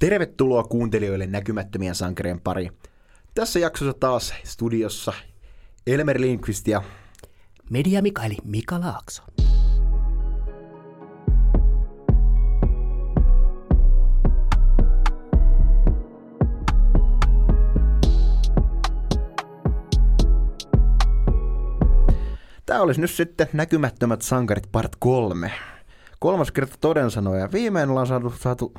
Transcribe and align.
Tervetuloa 0.00 0.62
kuuntelijoille 0.62 1.26
näkymättömien 1.26 1.94
sankarien 1.94 2.40
pari. 2.40 2.70
Tässä 3.34 3.58
jaksossa 3.58 3.94
taas 3.94 4.34
studiossa 4.44 5.12
Elmer 5.86 6.20
Lindqvist 6.20 6.68
ja 6.68 6.82
Media 7.70 8.02
Mikaeli 8.02 8.36
Mika 8.44 8.80
Laakso. 8.80 9.22
Tämä 22.66 22.80
olisi 22.80 23.00
nyt 23.00 23.10
sitten 23.10 23.48
näkymättömät 23.52 24.22
sankarit 24.22 24.64
part 24.72 24.92
kolme. 24.98 25.52
Kolmas 26.18 26.50
kerta 26.52 26.76
toden 26.80 27.10
sanoja. 27.10 27.52
Viimein 27.52 27.90
ollaan 27.90 28.06
saatu, 28.06 28.34
saatu 28.40 28.74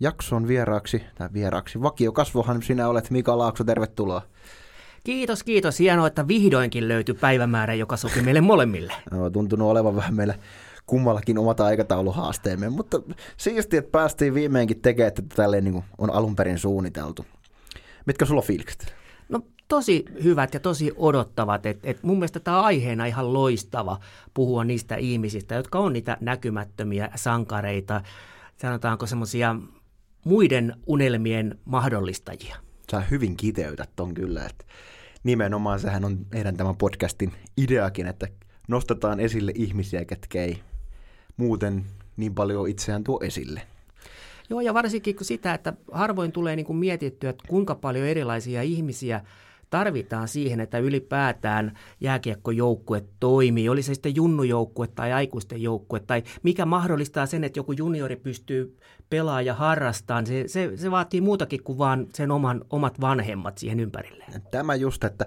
jakson 0.00 0.48
vieraaksi, 0.48 1.02
tai 1.14 1.28
vieraaksi, 1.32 1.82
vakio 1.82 2.12
kasvohan 2.12 2.62
sinä 2.62 2.88
olet 2.88 3.10
Mika 3.10 3.38
Laakso, 3.38 3.64
tervetuloa. 3.64 4.22
Kiitos, 5.04 5.42
kiitos. 5.42 5.78
Hienoa, 5.78 6.06
että 6.06 6.28
vihdoinkin 6.28 6.88
löytyi 6.88 7.14
päivämäärä, 7.14 7.74
joka 7.74 7.96
sopii 7.96 8.22
meille 8.22 8.40
molemmille. 8.40 8.92
No, 9.10 9.30
tuntunut 9.30 9.68
olevan 9.68 9.96
vähän 9.96 10.14
meillä 10.14 10.34
kummallakin 10.86 11.38
omat 11.38 11.60
aikatauluhaasteemme, 11.60 12.68
mutta 12.68 13.02
siisti, 13.36 13.76
että 13.76 13.90
päästiin 13.90 14.34
viimeinkin 14.34 14.80
tekemään, 14.80 15.08
että 15.08 15.22
tälleen 15.36 15.64
niin 15.64 15.84
on 15.98 16.10
alun 16.10 16.36
perin 16.36 16.58
suunniteltu. 16.58 17.26
Mitkä 18.06 18.24
sulla 18.24 18.40
on 18.40 18.46
fiilikset? 18.46 18.94
No 19.28 19.40
tosi 19.68 20.04
hyvät 20.24 20.54
ja 20.54 20.60
tosi 20.60 20.92
odottavat. 20.96 21.66
Et, 21.66 21.78
et 21.82 22.02
mun 22.02 22.16
mielestä 22.16 22.40
tämä 22.40 22.62
aiheena 22.62 23.06
ihan 23.06 23.32
loistava 23.32 24.00
puhua 24.34 24.64
niistä 24.64 24.96
ihmisistä, 24.96 25.54
jotka 25.54 25.78
on 25.78 25.92
niitä 25.92 26.16
näkymättömiä 26.20 27.10
sankareita, 27.14 28.00
sanotaanko 28.56 29.06
semmoisia 29.06 29.56
muiden 30.24 30.76
unelmien 30.86 31.58
mahdollistajia. 31.64 32.56
Sä 32.90 33.00
hyvin 33.00 33.36
kiteytät 33.36 33.90
ton 33.96 34.14
kyllä, 34.14 34.46
että 34.46 34.64
nimenomaan 35.24 35.80
sehän 35.80 36.04
on 36.04 36.26
meidän 36.32 36.56
tämän 36.56 36.76
podcastin 36.76 37.32
ideakin, 37.56 38.06
että 38.06 38.28
nostetaan 38.68 39.20
esille 39.20 39.52
ihmisiä, 39.54 40.04
ketkä 40.04 40.42
ei 40.42 40.62
muuten 41.36 41.84
niin 42.16 42.34
paljon 42.34 42.68
itseään 42.68 43.04
tuo 43.04 43.20
esille. 43.22 43.62
Joo, 44.50 44.60
ja 44.60 44.74
varsinkin 44.74 45.16
kun 45.16 45.24
sitä, 45.24 45.54
että 45.54 45.72
harvoin 45.92 46.32
tulee 46.32 46.56
niin 46.56 46.66
kuin 46.66 46.76
mietittyä, 46.76 47.30
että 47.30 47.44
kuinka 47.48 47.74
paljon 47.74 48.06
erilaisia 48.06 48.62
ihmisiä 48.62 49.20
tarvitaan 49.70 50.28
siihen, 50.28 50.60
että 50.60 50.78
ylipäätään 50.78 51.78
jääkiekkojoukkue 52.00 53.04
toimii, 53.20 53.68
oli 53.68 53.82
se 53.82 53.94
sitten 53.94 54.16
junnujoukkue 54.16 54.86
tai 54.86 55.12
aikuisten 55.12 55.62
joukkue, 55.62 56.00
tai 56.00 56.22
mikä 56.42 56.66
mahdollistaa 56.66 57.26
sen, 57.26 57.44
että 57.44 57.58
joku 57.58 57.72
juniori 57.72 58.16
pystyy 58.16 58.78
pelaamaan 59.10 59.46
ja 59.46 59.54
harrastamaan, 59.54 60.26
se, 60.26 60.44
se, 60.46 60.76
se 60.76 60.90
vaatii 60.90 61.20
muutakin 61.20 61.62
kuin 61.62 61.78
vaan 61.78 62.06
sen 62.14 62.30
oman, 62.30 62.64
omat 62.70 63.00
vanhemmat 63.00 63.58
siihen 63.58 63.80
ympärilleen. 63.80 64.42
Tämä 64.50 64.74
just, 64.74 65.04
että 65.04 65.26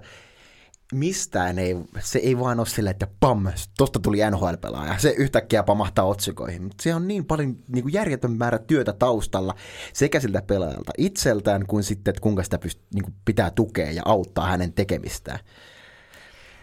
mistään 0.92 1.58
ei, 1.58 1.76
se 1.98 2.18
ei 2.18 2.38
vaan 2.38 2.58
ole 2.58 2.66
silleen, 2.66 2.90
että 2.90 3.06
pam, 3.20 3.46
tosta 3.78 4.00
tuli 4.00 4.18
NHL-pelaaja, 4.30 4.98
se 4.98 5.14
yhtäkkiä 5.18 5.62
pamahtaa 5.62 6.04
otsikoihin. 6.04 6.62
Mutta 6.62 6.82
se 6.82 6.94
on 6.94 7.08
niin 7.08 7.24
paljon 7.24 7.56
niin 7.68 7.82
kuin 7.82 7.92
järjetön 7.92 8.32
määrä 8.32 8.58
työtä 8.58 8.92
taustalla 8.92 9.54
sekä 9.92 10.20
siltä 10.20 10.42
pelaajalta 10.42 10.92
itseltään 10.98 11.66
kuin 11.66 11.84
sitten, 11.84 12.12
että 12.12 12.20
kuinka 12.20 12.42
sitä 12.42 12.58
pyst- 12.66 12.80
niin 12.94 13.04
kuin 13.04 13.14
pitää 13.24 13.50
tukea 13.50 13.90
ja 13.90 14.02
auttaa 14.04 14.46
hänen 14.46 14.72
tekemistään. 14.72 15.38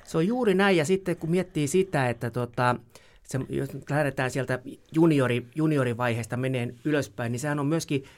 Se 0.03 0.17
on 0.17 0.27
juuri 0.27 0.53
näin, 0.53 0.77
ja 0.77 0.85
sitten 0.85 1.17
kun 1.17 1.31
miettii 1.31 1.67
sitä, 1.67 2.09
että 2.09 2.29
tota, 2.29 2.75
se, 3.23 3.39
jos 3.49 3.69
lähdetään 3.89 4.31
sieltä 4.31 4.59
juniori, 4.91 5.47
juniorivaiheesta 5.55 6.37
meneen 6.37 6.75
ylöspäin, 6.85 7.31
niin 7.31 7.39
sehän 7.39 7.59
on 7.59 7.65
myöskin– 7.65 8.03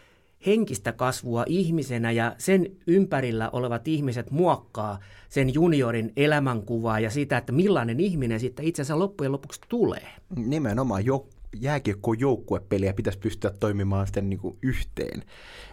henkistä 0.45 0.91
kasvua 0.91 1.43
ihmisenä 1.47 2.11
ja 2.11 2.35
sen 2.37 2.71
ympärillä 2.87 3.49
olevat 3.49 3.87
ihmiset 3.87 4.31
muokkaa 4.31 4.99
sen 5.29 5.53
juniorin 5.53 6.13
elämänkuvaa 6.17 6.99
ja 6.99 7.09
sitä, 7.09 7.37
että 7.37 7.51
millainen 7.51 7.99
ihminen 7.99 8.39
sitten 8.39 8.65
itse 8.65 8.81
asiassa 8.81 8.99
loppujen 8.99 9.31
lopuksi 9.31 9.61
tulee. 9.69 10.07
Nimenomaan 10.35 11.05
jo, 11.05 11.27
jääkiekko 11.61 12.13
joukkuepeliä 12.13 12.93
pitäisi 12.93 13.19
pystyä 13.19 13.51
toimimaan 13.59 14.07
sitten 14.07 14.29
niin 14.29 14.39
kuin 14.39 14.57
yhteen. 14.61 15.23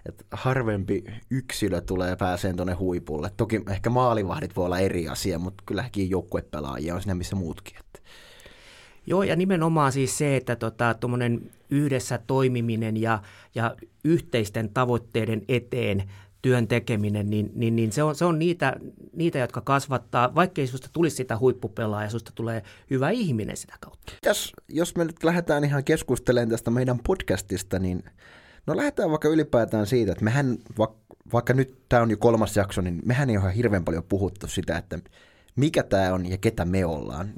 Et 0.06 0.26
harvempi 0.30 1.04
yksilö 1.30 1.80
tulee 1.80 2.16
pääseen 2.16 2.56
tuonne 2.56 2.74
huipulle. 2.74 3.30
Toki 3.36 3.60
ehkä 3.70 3.90
maalivahdit 3.90 4.56
voi 4.56 4.64
olla 4.64 4.78
eri 4.78 5.08
asia, 5.08 5.38
mutta 5.38 5.64
kylläkin 5.66 6.10
joukkuepelaajia 6.10 6.94
on 6.94 7.02
siinä 7.02 7.14
missä 7.14 7.36
muutkin. 7.36 7.76
Että 7.80 8.00
Joo, 9.06 9.22
ja 9.22 9.36
nimenomaan 9.36 9.92
siis 9.92 10.18
se, 10.18 10.36
että 10.36 10.56
tota, 10.56 10.94
yhdessä 11.70 12.18
toimiminen 12.26 12.96
ja, 12.96 13.22
ja 13.54 13.76
yhteisten 14.04 14.70
tavoitteiden 14.74 15.42
eteen 15.48 16.02
työn 16.42 16.68
tekeminen, 16.68 17.30
niin, 17.30 17.50
niin, 17.54 17.76
niin 17.76 17.92
se 17.92 18.02
on, 18.02 18.14
se 18.14 18.24
on 18.24 18.38
niitä, 18.38 18.76
niitä, 19.12 19.38
jotka 19.38 19.60
kasvattaa, 19.60 20.34
vaikkei 20.34 20.66
sinusta 20.66 20.88
tulisi 20.92 21.16
sitä 21.16 21.38
huippupelaa 21.38 22.02
ja 22.02 22.08
sinusta 22.08 22.32
tulee 22.34 22.62
hyvä 22.90 23.10
ihminen 23.10 23.56
sitä 23.56 23.74
kautta. 23.80 24.12
Jos, 24.26 24.52
jos 24.68 24.96
me 24.96 25.04
nyt 25.04 25.24
lähdetään 25.24 25.64
ihan 25.64 25.84
keskustelemaan 25.84 26.48
tästä 26.48 26.70
meidän 26.70 26.98
podcastista, 27.06 27.78
niin 27.78 28.04
no 28.66 28.76
lähdetään 28.76 29.10
vaikka 29.10 29.28
ylipäätään 29.28 29.86
siitä, 29.86 30.12
että 30.12 30.24
mehän, 30.24 30.58
vaikka 31.32 31.52
nyt 31.52 31.78
tämä 31.88 32.02
on 32.02 32.10
jo 32.10 32.16
kolmas 32.16 32.56
jakso, 32.56 32.80
niin 32.80 33.02
mehän 33.04 33.30
ei 33.30 33.38
ole 33.38 33.56
hirveän 33.56 33.84
paljon 33.84 34.04
puhuttu 34.04 34.46
sitä, 34.46 34.78
että 34.78 34.98
mikä 35.56 35.82
tämä 35.82 36.14
on 36.14 36.30
ja 36.30 36.38
ketä 36.38 36.64
me 36.64 36.84
ollaan. 36.84 37.30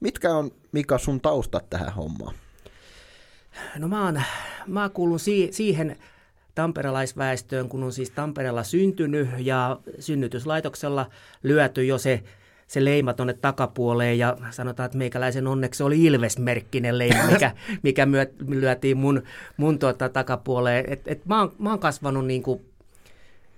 Mitkä 0.00 0.34
on, 0.34 0.50
Mika, 0.72 0.98
sun 0.98 1.20
taustat 1.20 1.70
tähän 1.70 1.92
hommaan? 1.92 2.34
No 3.78 3.88
mä, 3.88 4.04
oon, 4.04 4.22
mä 4.66 4.88
kuulun 4.88 5.20
si- 5.20 5.48
siihen 5.52 5.96
tamperelaisväestöön, 6.54 7.68
kun 7.68 7.82
on 7.82 7.92
siis 7.92 8.10
Tampereella 8.10 8.64
syntynyt 8.64 9.28
ja 9.38 9.80
synnytyslaitoksella 9.98 11.10
lyöty 11.42 11.84
jo 11.84 11.98
se 11.98 12.22
se 12.70 12.84
leima 12.84 13.14
tuonne 13.14 13.32
takapuoleen 13.32 14.18
ja 14.18 14.36
sanotaan, 14.50 14.84
että 14.86 14.98
meikäläisen 14.98 15.46
onneksi 15.46 15.82
oli 15.82 16.04
Ilves-merkkinen 16.04 16.98
leima, 16.98 17.26
mikä, 17.32 17.52
mikä 17.82 18.06
myö, 18.06 18.26
lyötiin 18.48 18.96
mun, 18.96 19.22
mun 19.56 19.78
tuota 19.78 20.08
takapuoleen. 20.08 20.84
Et, 20.92 21.00
et 21.06 21.26
mä, 21.26 21.40
oon, 21.40 21.52
mä 21.58 21.70
oon 21.70 21.78
kasvanut 21.78 22.26
niin 22.26 22.42
kuin 22.42 22.60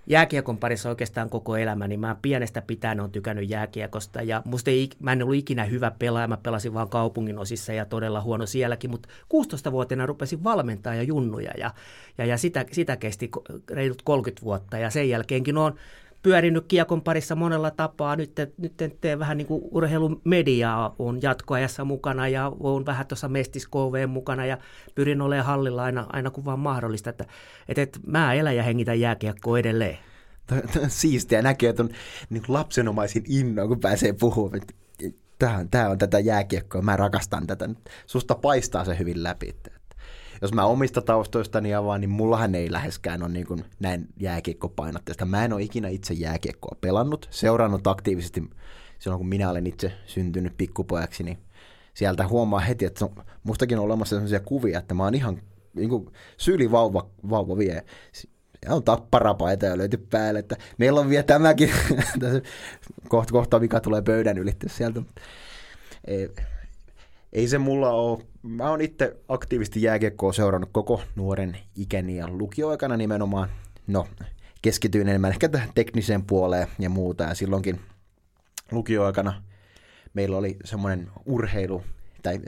jääkiekon 0.07 0.59
parissa 0.59 0.89
oikeastaan 0.89 1.31
koko 1.31 1.57
elämäni. 1.57 1.97
Mä 1.97 2.17
pienestä 2.23 2.63
pitäen 2.63 3.01
on 3.01 3.11
tykännyt 3.11 3.51
jääkiekosta 3.51 4.23
ja 4.23 4.43
musta 4.45 4.71
ei, 4.71 4.91
mä 5.01 5.13
en 5.13 5.23
ollut 5.23 5.37
ikinä 5.37 5.65
hyvä 5.65 5.93
pelaaja, 5.99 6.29
mä 6.29 6.37
pelasin 6.37 6.75
vaan 6.75 6.89
kaupungin 6.89 7.39
osissa 7.39 7.73
ja 7.73 7.85
todella 7.85 8.21
huono 8.21 8.47
sielläkin, 8.47 8.91
mutta 8.91 9.09
16-vuotiaana 9.35 10.07
rupesin 10.07 10.45
valmentaa 10.45 10.95
ja 10.95 11.03
junnuja 11.03 11.53
ja, 11.59 11.71
ja, 12.19 12.27
ja 12.27 12.39
sitä, 12.39 12.65
sitä 12.73 12.97
kesti 12.97 13.31
reilut 13.71 14.03
30 14.03 14.45
vuotta 14.45 14.79
ja 14.79 14.91
sen 14.91 15.09
jälkeenkin 15.09 15.59
on 15.59 15.75
pyörinyt 16.23 16.65
kiekon 16.69 17.03
parissa 17.03 17.35
monella 17.35 17.71
tapaa. 17.71 18.17
Nyt, 18.17 18.33
nyt 18.59 19.01
teen 19.01 19.19
vähän 19.19 19.37
niin 19.37 19.47
kuin 19.47 19.63
urheilumediaa, 19.71 20.95
on 20.99 21.23
jatkoajassa 21.23 21.85
mukana 21.85 22.29
ja 22.29 22.53
on 22.61 22.87
vähän 22.87 23.07
tuossa 23.07 23.29
Mestis 23.29 23.69
KV 23.69 24.09
mukana 24.09 24.47
ja 24.47 24.59
pyrin 24.95 25.21
olemaan 25.21 25.47
hallilla 25.47 25.85
aina, 25.85 26.07
aina 26.13 26.31
kun 26.31 26.45
vaan 26.45 26.59
mahdollista. 26.59 27.11
Että, 27.11 27.25
että, 27.69 27.83
että 27.83 27.99
mä 28.07 28.35
elän 28.35 28.57
ja 28.57 28.63
hengitän 28.63 29.01
jääkiekkoa 29.01 29.59
edelleen. 29.59 29.99
Siistiä 30.89 31.43
näkee, 31.43 31.71
että 31.71 31.83
on 31.83 31.91
niin 32.31 32.43
lapsenomaisin 32.49 33.25
innoa, 33.29 33.69
kun 33.69 33.81
pääsee 33.81 34.13
puhumaan. 34.13 34.61
Tämä 35.39 35.59
on, 35.59 35.69
tämä 35.69 35.89
on 35.89 35.99
tätä 35.99 36.19
jääkiekkoa, 36.19 36.83
mä 36.83 36.97
rakastan 36.97 37.47
tätä. 37.47 37.69
Susta 38.07 38.35
paistaa 38.35 38.85
se 38.85 38.99
hyvin 38.99 39.23
läpi. 39.23 39.49
Että 39.49 39.71
jos 40.43 40.53
mä 40.53 40.65
omista 40.65 41.03
taustoistani 41.03 41.75
avaan, 41.75 42.01
niin 42.01 42.11
mullahan 42.11 42.55
ei 42.55 42.73
läheskään 42.73 43.23
ole 43.23 43.33
niin 43.33 43.47
kuin 43.47 43.65
näin 43.81 44.09
jääkiekkopainotteista. 44.21 45.25
Mä 45.25 45.45
en 45.45 45.53
ole 45.53 45.63
ikinä 45.63 45.89
itse 45.89 46.15
jääkiekkoa 46.15 46.77
pelannut, 46.81 47.29
seurannut 47.31 47.87
aktiivisesti 47.87 48.51
silloin, 48.99 49.19
kun 49.19 49.29
minä 49.29 49.51
olen 49.51 49.67
itse 49.67 49.93
syntynyt 50.07 50.57
pikkupojaksi, 50.57 51.23
niin 51.23 51.39
sieltä 51.95 52.29
huomaa 52.29 52.61
heti, 52.61 52.85
että 52.85 53.09
mustakin 53.45 53.79
on 53.79 53.85
olemassa 53.85 54.17
sellaisia 54.17 54.41
kuvia, 54.41 54.79
että 54.79 54.95
mä 54.95 55.05
oon 55.05 55.15
ihan 55.15 55.43
niin 55.75 55.89
kuin 55.89 56.13
syylivauva 56.37 57.11
vauva 57.31 57.59
vie 57.59 57.85
ja 58.65 58.75
on 58.75 58.85
tapparapaita 58.85 59.67
ja 59.67 59.79
löyty 59.79 59.97
päälle, 59.97 60.39
että 60.39 60.57
meillä 60.79 61.01
on 61.01 61.09
vielä 61.09 61.23
tämäkin, 61.23 61.71
kohta, 63.09 63.33
kohta 63.33 63.59
mikä 63.59 63.81
tulee 63.81 64.03
pöydän 64.03 64.39
ylitse 64.39 64.69
sieltä. 64.69 65.03
Ei 67.33 67.49
se 67.49 67.59
mulla 67.59 67.91
ole 67.91 68.19
mä 68.43 68.71
oon 68.71 68.81
itse 68.81 69.17
aktiivisesti 69.29 69.83
jääkiekkoa 69.83 70.33
seurannut 70.33 70.71
koko 70.73 71.03
nuoren 71.17 71.59
ikäni 71.77 72.17
ja 72.17 72.29
lukioaikana 72.29 72.97
nimenomaan, 72.97 73.49
no 73.87 74.07
keskityin 74.63 75.09
enemmän 75.09 75.31
ehkä 75.31 75.49
tähän 75.49 75.71
tekniseen 75.75 76.25
puoleen 76.25 76.69
ja 76.79 76.91
muuta. 76.91 77.25
Ja 77.25 77.35
silloinkin 77.35 77.81
lukioaikana 78.71 79.43
meillä 80.15 80.37
oli 80.37 80.57
semmoinen 80.65 81.11
urheilu 81.27 81.83
tai 82.23 82.41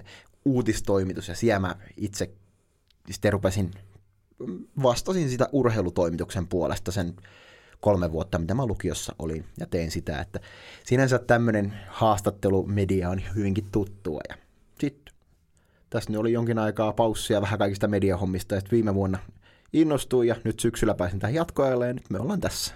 uutistoimitus 0.45 1.29
ja 1.29 1.35
siellä 1.35 1.61
mä 1.61 1.77
itse 1.97 2.31
sitten 3.11 3.33
rupesin, 3.33 3.71
vastasin 4.83 5.31
sitä 5.31 5.49
urheilutoimituksen 5.53 6.47
puolesta 6.47 6.93
sen 6.93 7.15
kolme 7.81 8.13
vuotta, 8.13 8.39
mitä 8.39 8.55
mä 8.55 8.67
lukiossa 8.67 9.15
olin 9.19 9.45
ja 9.61 9.67
tein 9.67 9.91
sitä, 9.91 10.21
että 10.21 10.41
sinänsä 10.85 11.19
tämmöinen 11.19 11.75
haastattelumedia 11.89 13.11
on 13.11 13.23
hyvinkin 13.35 13.71
tuttua 13.73 14.21
ja 14.29 14.44
sitten 14.81 15.15
tässä 15.91 16.13
ne 16.13 16.19
oli 16.19 16.33
jonkin 16.33 16.59
aikaa 16.59 16.93
paussia 16.93 17.41
vähän 17.41 17.59
kaikista 17.59 17.89
mediahommista, 17.89 18.57
että 18.57 18.71
viime 18.71 18.95
vuonna 18.95 19.19
innostuin 19.73 20.29
ja 20.29 20.37
nyt 20.45 20.61
syksyllä 20.61 20.95
pääsin 20.95 21.19
tähän 21.19 21.35
jatkoajalle 21.35 21.87
ja 21.87 21.93
nyt 21.93 22.11
me 22.11 22.19
ollaan 22.19 22.41
tässä. 22.41 22.75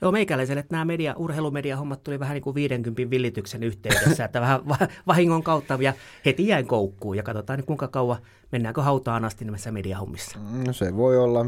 Joo, 0.00 0.12
meikäläiselle 0.12 0.60
että 0.60 0.74
nämä 0.74 0.84
media, 0.84 1.14
urheilumediahommat 1.16 2.04
tuli 2.04 2.20
vähän 2.20 2.34
niin 2.34 2.42
kuin 2.42 2.54
50 2.54 3.10
villityksen 3.10 3.62
yhteydessä, 3.62 4.24
että 4.24 4.40
vähän 4.40 4.60
vahingon 5.06 5.42
kautta 5.42 5.78
ja 5.80 5.92
heti 6.24 6.46
jäin 6.46 6.66
koukkuun 6.66 7.16
ja 7.16 7.22
katsotaan 7.22 7.64
kuinka 7.64 7.88
kauan 7.88 8.18
mennäänkö 8.52 8.82
hautaan 8.82 9.24
asti 9.24 9.44
näissä 9.44 9.72
mediahommissa. 9.72 10.38
No 10.66 10.72
se 10.72 10.96
voi 10.96 11.18
olla. 11.18 11.46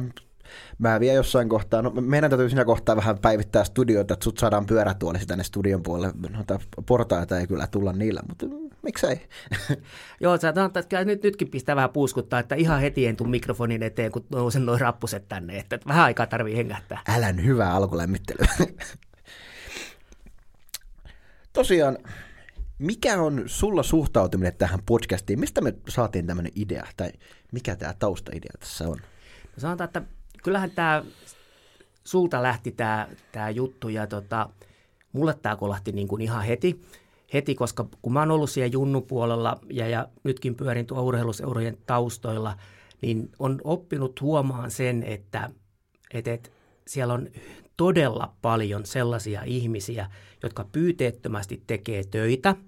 Mä 0.79 1.01
vielä 1.01 1.15
jossain 1.15 1.49
kohtaa, 1.49 1.83
no 1.83 1.91
meidän 1.91 2.31
täytyy 2.31 2.49
siinä 2.49 2.65
kohtaa 2.65 2.97
vähän 2.97 3.19
päivittää 3.19 3.65
studioita, 3.65 4.15
että 4.15 4.25
sut 4.25 4.39
saadaan 4.39 4.67
pyörätuolisi 4.67 5.27
tänne 5.27 5.45
studion 5.45 5.83
puolelle. 5.83 6.15
Noita 6.31 6.59
portaita 6.87 7.39
ei 7.39 7.47
kyllä 7.47 7.67
tulla 7.67 7.93
niillä, 7.93 8.21
mutta 8.29 8.47
miksei. 8.83 9.29
Joo, 10.21 10.39
sä 10.39 10.49
että 10.49 11.05
nyt, 11.05 11.23
nytkin 11.23 11.51
pistää 11.51 11.77
vähän 11.77 11.91
puuskuttaa, 11.91 12.41
että 12.41 12.55
ihan 12.55 12.81
heti 12.81 13.07
en 13.07 13.17
tuu 13.17 13.27
mikrofonin 13.27 13.83
eteen, 13.83 14.13
kun 14.13 14.27
nousen 14.31 14.67
noin 14.67 14.81
rappuset 14.81 15.29
tänne, 15.29 15.59
että 15.59 15.79
vähän 15.89 16.05
aikaa 16.05 16.27
tarvii 16.27 16.57
hengähtää. 16.57 17.03
Älän 17.09 17.45
hyvää 17.45 17.75
alkulämmittelyä. 17.75 18.49
Tosiaan, 21.53 21.99
mikä 22.79 23.23
on 23.23 23.43
sulla 23.47 23.83
suhtautuminen 23.83 24.57
tähän 24.57 24.81
podcastiin? 24.87 25.41
Mistä 25.41 25.61
me 25.61 25.75
saatiin 25.89 26.27
tämmöinen 26.27 26.53
idea, 26.55 26.87
tai 26.97 27.13
mikä 27.53 27.77
tämä 27.77 27.95
taustaidea 27.99 28.53
tässä 28.61 28.89
on? 28.89 28.97
No 29.57 29.59
sanotaan, 29.59 29.89
että 29.89 30.03
kyllähän 30.43 30.71
tämä 30.71 31.05
sulta 32.05 32.43
lähti 32.43 32.73
tämä, 32.73 33.09
tämä 33.33 33.51
juttu, 33.51 33.89
ja 33.89 34.07
tota, 34.07 34.49
mulle 35.13 35.35
tämä 35.43 35.57
kolahti 35.57 35.93
niin 35.93 36.09
kuin 36.09 36.23
ihan 36.23 36.45
heti 36.45 36.81
heti, 37.33 37.55
koska 37.55 37.87
kun 38.03 38.13
mä 38.13 38.21
oon 38.21 38.31
ollut 38.31 38.51
siellä 38.51 38.73
junnupuolella 38.73 39.59
ja, 39.71 39.89
ja 39.89 40.09
nytkin 40.25 40.55
pyörin 40.55 40.87
tuo 40.87 41.03
urheiluseurojen 41.03 41.79
taustoilla, 41.87 42.57
niin 43.03 43.31
on 43.39 43.61
oppinut 43.65 44.21
huomaan 44.21 44.71
sen, 44.71 45.03
että, 45.03 45.51
että, 46.15 46.33
että 46.33 46.51
siellä 46.87 47.15
on 47.15 47.29
todella 47.77 48.35
paljon 48.43 48.87
sellaisia 48.87 49.43
ihmisiä, 49.43 50.11
jotka 50.43 50.65
pyyteettömästi 50.73 51.63
tekee 51.67 52.05
töitä– 52.05 52.55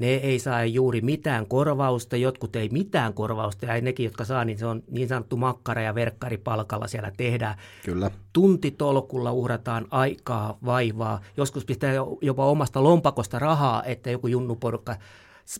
ne 0.00 0.06
ei 0.06 0.38
saa 0.38 0.64
juuri 0.64 1.00
mitään 1.00 1.46
korvausta, 1.46 2.16
jotkut 2.16 2.56
ei 2.56 2.68
mitään 2.68 3.14
korvausta 3.14 3.66
ja 3.66 3.80
nekin, 3.80 4.04
jotka 4.04 4.24
saa, 4.24 4.44
niin 4.44 4.58
se 4.58 4.66
on 4.66 4.82
niin 4.90 5.08
sanottu 5.08 5.36
makkara- 5.36 5.82
ja 5.82 5.94
verkkaripalkalla 5.94 6.86
siellä 6.86 7.12
tehdään. 7.16 7.54
Kyllä. 7.84 8.10
Tuntitolkulla 8.32 9.32
uhrataan 9.32 9.86
aikaa, 9.90 10.58
vaivaa, 10.64 11.20
joskus 11.36 11.64
pitää 11.64 11.92
jopa 12.20 12.46
omasta 12.46 12.82
lompakosta 12.82 13.38
rahaa, 13.38 13.84
että 13.84 14.10
joku 14.10 14.26
junnuporukka 14.26 14.96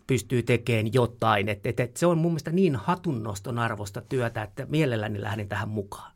pystyy 0.07 0.43
tekemään 0.43 0.93
jotain. 0.93 1.49
Et, 1.49 1.67
et, 1.67 1.81
et 1.81 1.97
se 1.97 2.07
on 2.07 2.19
mun 2.19 2.33
mielestä 2.33 2.53
niin 2.53 2.77
hatunnoston 2.77 3.59
arvosta 3.59 4.01
työtä, 4.01 4.43
että 4.43 4.67
mielelläni 4.67 5.21
lähden 5.21 5.49
tähän 5.49 5.69
mukaan. 5.69 6.13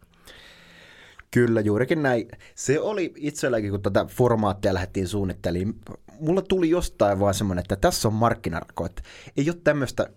Kyllä, 1.34 1.60
juurikin 1.60 2.02
näin. 2.02 2.28
Se 2.54 2.81
oli 2.81 3.12
itselläkin, 3.16 3.70
kun 3.70 3.82
tätä 3.82 4.04
formaattia 4.04 4.75
lähdettiin 4.75 5.08
suunnittelemaan, 5.08 5.78
mulla 6.20 6.42
tuli 6.42 6.70
jostain 6.70 7.20
vaan 7.20 7.34
semmoinen, 7.34 7.60
että 7.60 7.76
tässä 7.76 8.08
on 8.08 8.14
markkinarko, 8.14 8.86
että 8.86 9.02
ei 9.36 9.50
ole 9.50 9.60
tämmöistä, 9.64 10.10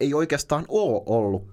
ei 0.00 0.14
oikeastaan 0.14 0.64
ole 0.68 1.02
ollut 1.06 1.52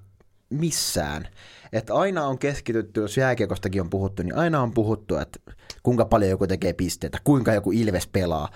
missään. 0.50 1.28
Että 1.74 1.94
aina 1.94 2.28
on 2.28 2.40
keskitytty, 2.40 3.02
jos 3.02 3.18
jääkiekostakin 3.18 3.82
on 3.82 3.90
puhuttu, 3.90 4.24
niin 4.24 4.36
aina 4.36 4.62
on 4.62 4.74
puhuttu, 4.74 5.18
että 5.18 5.40
kuinka 5.84 6.06
paljon 6.06 6.32
joku 6.32 6.48
tekee 6.48 6.74
pisteitä, 6.74 7.18
kuinka 7.24 7.54
joku 7.54 7.72
Ilves 7.72 8.08
pelaa. 8.08 8.50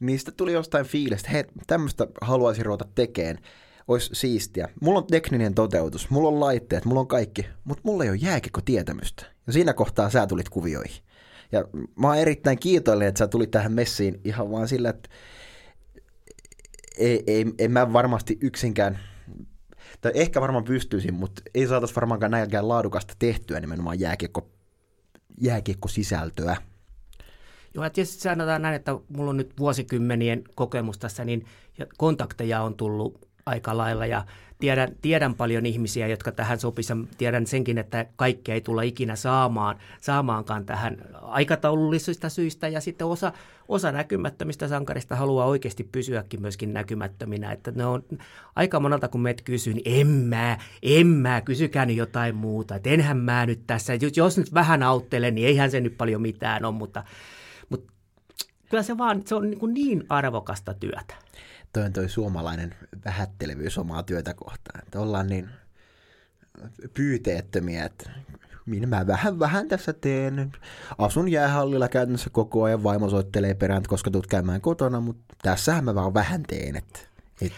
Niistä 0.00 0.32
tuli 0.32 0.52
jostain 0.52 0.86
fiilistä, 0.86 1.30
hei, 1.30 1.44
tämmöistä 1.66 2.06
haluaisin 2.20 2.66
ruveta 2.66 2.86
tekemään 2.94 3.38
olisi 3.88 4.10
siistiä. 4.12 4.68
Mulla 4.80 4.98
on 4.98 5.06
tekninen 5.06 5.54
toteutus, 5.54 6.10
mulla 6.10 6.28
on 6.28 6.40
laitteet, 6.40 6.84
mulla 6.84 7.00
on 7.00 7.08
kaikki, 7.08 7.46
mutta 7.64 7.82
mulla 7.84 8.04
ei 8.04 8.10
ole 8.10 8.18
jääkikko 8.22 8.60
tietämystä. 8.60 9.26
Ja 9.46 9.52
siinä 9.52 9.72
kohtaa 9.72 10.10
sä 10.10 10.26
tulit 10.26 10.48
kuvioihin. 10.48 11.02
Ja 11.52 11.64
mä 11.96 12.06
oon 12.06 12.18
erittäin 12.18 12.58
kiitollinen, 12.58 13.08
että 13.08 13.18
sä 13.18 13.28
tulit 13.28 13.50
tähän 13.50 13.72
messiin 13.72 14.20
ihan 14.24 14.50
vaan 14.50 14.68
sillä, 14.68 14.90
että 14.90 15.08
ei, 16.98 17.22
ei, 17.26 17.46
en 17.58 17.72
mä 17.72 17.92
varmasti 17.92 18.38
yksinkään, 18.40 18.98
tai 20.00 20.12
ehkä 20.14 20.40
varmaan 20.40 20.64
pystyisin, 20.64 21.14
mutta 21.14 21.42
ei 21.54 21.66
saataisi 21.66 21.96
varmaankaan 21.96 22.30
näinkään 22.30 22.68
laadukasta 22.68 23.14
tehtyä 23.18 23.60
nimenomaan 23.60 24.00
jääkiekko, 24.00 24.48
jääkiekko-sisältöä. 25.40 26.56
Joo, 27.74 27.84
ja 27.84 27.90
tietysti 27.90 28.22
sanotaan 28.22 28.62
näin, 28.62 28.74
että 28.74 28.92
mulla 29.08 29.30
on 29.30 29.36
nyt 29.36 29.58
vuosikymmenien 29.58 30.44
kokemus 30.54 30.98
tässä, 30.98 31.24
niin 31.24 31.46
kontakteja 31.96 32.62
on 32.62 32.76
tullut 32.76 33.28
aika 33.46 33.76
lailla 33.76 34.06
ja 34.06 34.24
tiedän, 34.62 34.88
tiedän 35.02 35.34
paljon 35.34 35.66
ihmisiä, 35.66 36.06
jotka 36.06 36.32
tähän 36.32 36.58
sopisivat. 36.58 37.08
Tiedän 37.18 37.46
senkin, 37.46 37.78
että 37.78 38.06
kaikkea 38.16 38.54
ei 38.54 38.60
tulla 38.60 38.82
ikinä 38.82 39.16
saamaan, 39.16 39.78
saamaankaan 40.00 40.66
tähän 40.66 40.96
aikataulullisista 41.22 42.28
syistä 42.28 42.68
ja 42.68 42.80
sitten 42.80 43.06
osa, 43.06 43.32
osa 43.68 43.92
näkymättömistä 43.92 44.68
sankarista 44.68 45.16
haluaa 45.16 45.46
oikeasti 45.46 45.84
pysyäkin 45.92 46.40
myöskin 46.40 46.72
näkymättöminä. 46.72 47.52
Että 47.52 47.70
ne 47.70 47.86
on 47.86 48.04
aika 48.56 48.80
monelta, 48.80 49.08
kun 49.08 49.20
meitä 49.20 49.42
kysyy, 49.42 49.74
niin 49.74 50.00
en 50.00 50.06
mä, 50.06 50.58
en 50.82 51.06
mä, 51.06 51.40
kysykää 51.40 51.86
nyt 51.86 51.96
jotain 51.96 52.34
muuta. 52.34 52.74
Että 52.74 52.90
enhän 52.90 53.16
mä 53.16 53.46
nyt 53.46 53.60
tässä, 53.66 53.92
jos 54.16 54.38
nyt 54.38 54.54
vähän 54.54 54.82
auttelen, 54.82 55.34
niin 55.34 55.46
eihän 55.46 55.70
se 55.70 55.80
nyt 55.80 55.96
paljon 55.98 56.22
mitään 56.22 56.64
ole, 56.64 56.74
mutta, 56.74 57.04
mutta 57.68 57.92
kyllä 58.70 58.82
se 58.82 58.98
vaan, 58.98 59.22
se 59.26 59.34
on 59.34 59.50
niin, 59.50 59.74
niin 59.74 60.04
arvokasta 60.08 60.74
työtä 60.74 61.14
toi 61.72 61.82
on 61.82 61.92
toi 61.92 62.08
suomalainen 62.08 62.74
vähättelevyys 63.04 63.78
omaa 63.78 64.02
työtä 64.02 64.34
kohtaan. 64.34 64.82
Että 64.82 65.00
ollaan 65.00 65.26
niin 65.26 65.48
pyyteettömiä, 66.94 67.84
että 67.84 68.10
minä 68.66 68.86
mä 68.86 69.06
vähän 69.06 69.38
vähän 69.38 69.68
tässä 69.68 69.92
teen. 69.92 70.52
Asun 70.98 71.28
jäähallilla 71.28 71.88
käytännössä 71.88 72.30
koko 72.30 72.62
ajan, 72.62 72.82
vaimo 72.82 73.10
soittelee 73.10 73.54
perään, 73.54 73.82
koska 73.88 74.10
tulet 74.10 74.26
käymään 74.26 74.60
kotona, 74.60 75.00
mutta 75.00 75.36
tässähän 75.42 75.84
mä 75.84 75.94
vaan 75.94 76.14
vähän 76.14 76.42
teen. 76.42 76.76
Että, 76.76 77.00
et... 77.42 77.52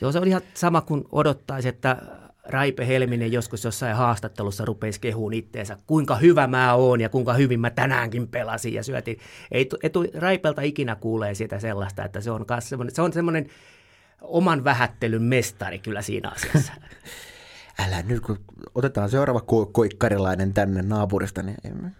Joo, 0.00 0.12
se 0.12 0.18
on 0.18 0.28
ihan 0.28 0.42
sama 0.54 0.80
kuin 0.80 1.04
odottaisi, 1.12 1.68
että 1.68 1.96
Raipe 2.48 2.86
Helminen 2.86 3.32
joskus 3.32 3.64
jossain 3.64 3.96
haastattelussa 3.96 4.64
rupesi 4.64 5.00
kehuun 5.00 5.34
itteensä, 5.34 5.78
kuinka 5.86 6.16
hyvä 6.16 6.46
mä 6.46 6.74
oon 6.74 7.00
ja 7.00 7.08
kuinka 7.08 7.32
hyvin 7.32 7.60
mä 7.60 7.70
tänäänkin 7.70 8.28
pelasin 8.28 8.74
ja 8.74 8.82
syötin. 8.82 9.18
Ei, 9.52 9.68
ei 9.82 9.90
Raipelta 10.14 10.62
ikinä 10.62 10.94
kuulee 10.94 11.34
sitä 11.34 11.58
sellaista, 11.58 12.04
että 12.04 12.20
se 12.20 12.30
on, 12.30 12.44
semmoinen, 12.58 12.94
se 12.94 13.02
on 13.02 13.12
semmoinen 13.12 13.46
oman 14.20 14.64
vähättelyn 14.64 15.22
mestari 15.22 15.78
kyllä 15.78 16.02
siinä 16.02 16.30
asiassa. 16.30 16.72
Älä 17.86 18.02
nyt, 18.02 18.20
kun 18.20 18.38
otetaan 18.74 19.10
seuraava 19.10 19.40
ko- 19.40 19.70
koikkarilainen 19.72 20.54
tänne 20.54 20.82
naapurista, 20.82 21.42
niin 21.42 21.92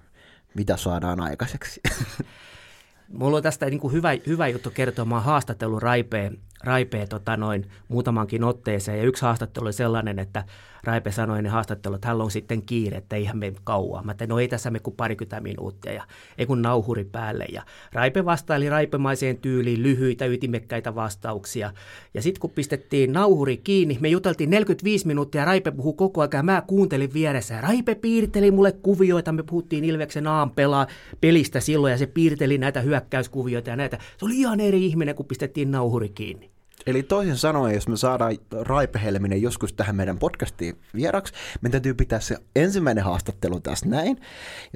mitä 0.55 0.77
saadaan 0.77 1.21
aikaiseksi? 1.21 1.81
Mulla 3.19 3.37
on 3.37 3.43
tästä 3.43 3.67
niin 3.67 3.81
kuin 3.81 3.93
hyvä, 3.93 4.11
hyvä 4.27 4.49
juttu 4.49 4.71
kertoa. 4.71 5.05
Mä 5.05 5.15
oon 5.15 5.25
haastatellut 5.25 5.83
Raipeen 5.83 6.39
Raipe 6.65 7.07
tota 7.07 7.37
noin 7.37 7.67
muutamankin 7.89 8.45
otteeseen. 8.45 8.99
Ja 8.99 9.05
yksi 9.05 9.23
haastattelu 9.23 9.65
oli 9.65 9.73
sellainen, 9.73 10.19
että 10.19 10.45
Raipe 10.87 11.13
sanoi 11.13 11.43
ne 11.43 11.49
haastattelut, 11.49 11.97
että 11.97 12.09
hän 12.09 12.21
on 12.21 12.31
sitten 12.31 12.63
kiire, 12.63 12.97
että 12.97 13.17
eihän 13.17 13.39
me 13.39 13.53
kauan. 13.65 14.07
Mä 14.07 14.15
tein, 14.15 14.29
no 14.29 14.39
ei 14.39 14.49
tässä 14.49 14.71
me 14.71 14.79
kuin 14.79 14.97
parikymmentä 14.97 15.41
minuuttia 15.41 15.93
ja 15.93 16.05
ei 16.39 16.47
kun 16.47 16.63
nauhuri 16.63 17.05
päälle. 17.05 17.45
Ja 17.53 17.63
Raipe 17.93 18.25
vastaili 18.25 18.69
raipemaiseen 18.69 19.37
tyyliin 19.37 19.83
lyhyitä, 19.83 20.27
ytimekkäitä 20.27 20.95
vastauksia. 20.95 21.73
Ja 22.15 22.23
sitten 22.23 22.41
kun 22.41 22.51
pistettiin 22.51 23.13
nauhuri 23.13 23.57
kiinni, 23.57 23.99
me 24.01 24.09
juteltiin 24.09 24.51
45 24.51 25.07
minuuttia 25.07 25.41
ja 25.41 25.45
Raipe 25.45 25.71
puhui 25.71 25.95
koko 25.97 26.21
ajan 26.21 26.31
ja 26.33 26.43
mä 26.43 26.63
kuuntelin 26.67 27.13
vieressä. 27.15 27.55
Ja 27.55 27.61
Raipe 27.61 27.95
piirteli 27.95 28.51
mulle 28.51 28.73
kuvioita, 28.73 29.33
me 29.33 29.43
puhuttiin 29.43 29.85
Ilveksen 29.85 30.27
aam 30.27 30.51
pelaa 30.51 30.87
pelistä 31.21 31.61
silloin 31.61 31.91
ja 31.91 31.99
se 31.99 32.07
piirteli 32.07 32.59
näitä 32.59 32.81
hyökkäyskuvioita 32.81 33.71
ja 33.71 33.77
näitä. 33.77 33.99
Se 34.19 34.25
oli 34.25 34.39
ihan 34.39 34.61
eri 34.61 34.87
ihminen, 34.87 35.15
kun 35.15 35.27
pistettiin 35.27 35.71
nauhuri 35.71 36.09
kiinni. 36.09 36.56
Eli 36.87 37.03
toisin 37.03 37.37
sanoen, 37.37 37.75
jos 37.75 37.89
me 37.89 37.97
saadaan 37.97 38.37
Raipe 38.61 39.01
Helminen 39.03 39.43
joskus 39.43 39.73
tähän 39.73 39.97
meidän 39.97 40.19
podcastiin 40.19 40.79
vieraksi, 40.95 41.33
meidän 41.61 41.73
täytyy 41.73 41.95
pitää 41.95 42.21
se 42.21 42.37
ensimmäinen 42.57 43.05
haastattelu 43.05 43.61
tässä 43.61 43.89
näin, 43.89 44.21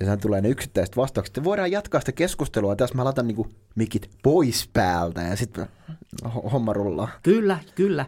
ja 0.01 0.07
sen 0.07 0.21
tulee 0.21 0.41
ne 0.41 0.49
yksittäiset 0.49 0.97
vastaukset. 0.97 1.37
Ja 1.37 1.45
voidaan 1.45 1.71
jatkaa 1.71 2.01
sitä 2.01 2.13
keskustelua. 2.13 2.77
Tässä 2.77 2.95
mä 2.95 3.05
laitan 3.05 3.27
niinku 3.27 3.47
mikit 3.75 4.11
pois 4.23 4.71
päältä, 4.73 5.21
ja 5.21 5.37
sitten 5.37 5.67
homma 6.53 6.73
rullaa. 6.73 7.09
Kyllä, 7.23 7.59
kyllä. 7.75 8.07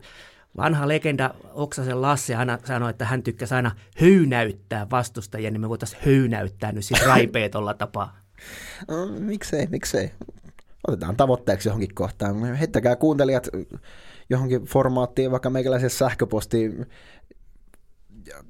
Vanha 0.56 0.88
legenda 0.88 1.34
Oksasen 1.52 2.02
Lasse 2.02 2.34
aina 2.34 2.58
sanoi, 2.64 2.90
että 2.90 3.04
hän 3.04 3.22
tykkäsi 3.22 3.54
aina 3.54 3.70
höynäyttää 3.96 4.90
vastustajia, 4.90 5.50
niin 5.50 5.60
me 5.60 5.68
voitaisiin 5.68 6.02
höynäyttää 6.06 6.72
nyt 6.72 6.84
siis 6.84 7.06
raipeetolla 7.12 7.74
tapaa. 7.74 8.16
No, 8.88 9.06
miksei, 9.06 9.66
miksei 9.66 10.12
otetaan 10.88 11.16
tavoitteeksi 11.16 11.68
johonkin 11.68 11.94
kohtaan. 11.94 12.54
Heittäkää 12.54 12.96
kuuntelijat 12.96 13.48
johonkin 14.30 14.64
formaattiin, 14.64 15.30
vaikka 15.30 15.50
meikäläisessä 15.50 15.98
sähköpostiin. 15.98 16.86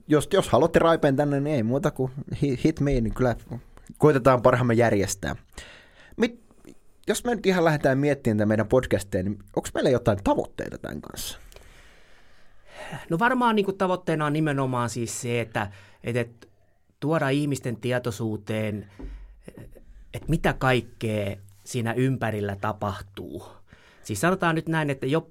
Jos, 0.09 0.29
jos 0.33 0.49
haluatte 0.49 0.79
raipeen 0.79 1.17
tänne, 1.17 1.41
niin 1.41 1.57
ei 1.57 1.63
muuta 1.63 1.91
kuin 1.91 2.13
hit 2.65 2.81
me, 2.81 2.91
niin 2.91 3.15
kyllä 3.15 3.37
koitetaan 3.99 4.43
parhaamme 4.43 4.75
järjestää. 4.75 5.37
Mit, 6.17 6.41
jos 7.09 7.25
me 7.25 7.35
nyt 7.35 7.47
ihan 7.47 7.65
lähdetään 7.65 7.99
miettimään 7.99 8.39
tämän 8.39 8.49
meidän 8.49 8.69
podcastia, 8.69 9.23
niin 9.23 9.39
onko 9.57 9.69
meillä 9.75 9.91
jotain 9.91 10.19
tavoitteita 10.25 10.79
tämän 10.79 11.01
kanssa? 11.01 11.39
no 13.11 13.19
varmaan 13.19 13.57
niin 13.57 13.79
tavoitteena 13.79 14.27
on 14.27 14.33
nimenomaan 14.33 14.91
siis 14.91 15.21
se, 15.21 15.41
että, 15.41 15.71
että 16.05 16.47
tuoda 17.01 17.29
ihmisten 17.29 17.77
tietoisuuteen, 17.77 18.91
että 20.15 20.29
mitä 20.29 20.53
kaikkea 20.53 21.37
siinä 21.65 21.93
ympärillä 21.93 22.57
tapahtuu. 22.57 23.47
Siis 24.03 24.21
sanotaan 24.21 24.55
nyt 24.55 24.69
näin, 24.69 24.91
että 24.91 25.07
jo, 25.07 25.29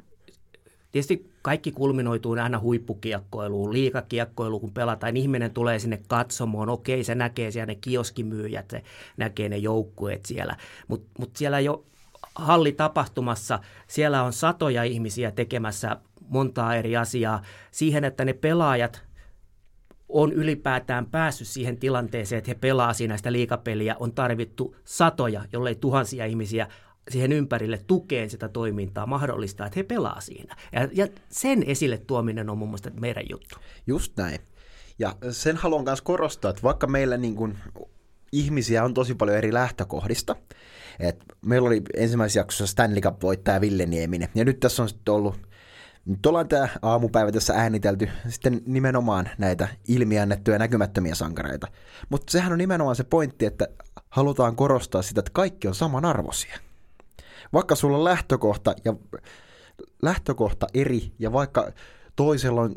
tietysti 0.92 1.32
kaikki 1.42 1.72
kulminoituu 1.72 2.34
aina 2.34 2.60
huippukiekkoiluun, 2.60 3.74
liikakiekkoiluun, 3.74 4.62
kun 4.62 4.74
pelataan. 4.74 5.18
Ihminen 5.18 5.52
tulee 5.52 5.80
sinne 5.80 6.02
katsomoon, 6.08 6.70
okei, 6.70 7.04
se 7.04 7.16
näkee 7.16 7.52
siellä 7.52 7.66
ne 7.66 7.76
kioskimyyjät, 7.76 8.70
se 8.70 8.84
näkee 9.18 9.50
ne 9.50 9.58
joukkueet 9.58 10.26
siellä. 10.26 10.56
Mutta 10.88 11.10
mut 11.20 11.36
siellä 11.36 11.60
jo 11.60 11.86
hallitapahtumassa, 12.36 13.60
siellä 13.88 14.24
on 14.24 14.34
satoja 14.34 14.84
ihmisiä 14.84 15.32
tekemässä 15.32 15.98
montaa 16.28 16.76
eri 16.76 16.98
asiaa 16.98 17.42
siihen, 17.72 18.04
että 18.04 18.26
ne 18.26 18.34
pelaajat 18.34 19.04
on 20.12 20.34
ylipäätään 20.34 21.06
päässyt 21.06 21.48
siihen 21.48 21.78
tilanteeseen, 21.78 22.38
että 22.38 22.52
he 22.52 22.56
pelaa 22.56 22.94
siinä 22.94 23.18
sitä 23.18 23.32
liikapeliä, 23.32 23.96
on 24.00 24.14
tarvittu 24.14 24.76
satoja, 24.86 25.46
jollei 25.54 25.76
tuhansia 25.76 26.26
ihmisiä 26.26 26.68
siihen 27.10 27.32
ympärille 27.32 27.80
tukeen 27.88 28.30
sitä 28.30 28.50
toimintaa 28.50 29.06
mahdollistaa, 29.06 29.68
että 29.68 29.80
he 29.80 29.84
pelaa 29.84 30.22
siinä. 30.22 30.56
Ja, 30.74 30.88
ja 30.94 31.08
sen 31.30 31.64
esille 31.64 31.98
tuominen 31.98 32.50
on 32.50 32.58
mun 32.58 32.68
mielestä 32.68 32.92
meidän 33.00 33.24
juttu. 33.30 33.56
Just 33.88 34.18
näin. 34.18 34.40
Ja 35.00 35.16
sen 35.32 35.58
haluan 35.58 35.84
myös 35.84 36.02
korostaa, 36.02 36.50
että 36.50 36.64
vaikka 36.64 36.88
meillä 36.88 37.18
niin 37.18 37.36
kuin 37.36 37.58
ihmisiä 38.32 38.84
on 38.84 38.94
tosi 38.94 39.16
paljon 39.16 39.38
eri 39.38 39.54
lähtökohdista, 39.54 40.36
et 41.00 41.24
meillä 41.46 41.68
oli 41.68 41.82
ensimmäisessä 41.98 42.40
jaksossa 42.40 42.68
Stanley 42.68 43.02
Cup-voittaja 43.02 43.62
Ville 43.62 43.86
Nieminen, 43.86 44.30
ja 44.36 44.46
nyt 44.46 44.60
tässä 44.60 44.84
on 44.84 44.90
sitten 44.90 45.14
ollut 45.14 45.51
nyt 46.06 46.26
ollaan 46.26 46.48
tämä 46.48 46.68
aamupäivä 46.82 47.32
tässä 47.32 47.54
äänitelty 47.54 48.10
sitten 48.30 48.62
nimenomaan 48.66 49.30
näitä 49.38 49.68
ilmiannettuja 49.88 50.60
näkymättömiä 50.60 51.16
sankareita. 51.16 51.68
Mutta 52.10 52.32
sehän 52.32 52.52
on 52.52 52.58
nimenomaan 52.58 52.96
se 52.96 53.04
pointti, 53.04 53.46
että 53.46 53.68
halutaan 54.10 54.56
korostaa 54.56 55.02
sitä, 55.02 55.20
että 55.20 55.32
kaikki 55.34 55.68
on 55.68 55.76
samanarvoisia. 55.76 56.58
Vaikka 57.54 57.76
sulla 57.76 57.98
on 57.98 58.04
lähtökohta 58.04 58.76
ja 58.86 58.94
lähtökohta 60.02 60.68
eri 60.74 61.12
ja 61.20 61.34
vaikka 61.34 61.72
toisella 62.16 62.62
on 62.62 62.76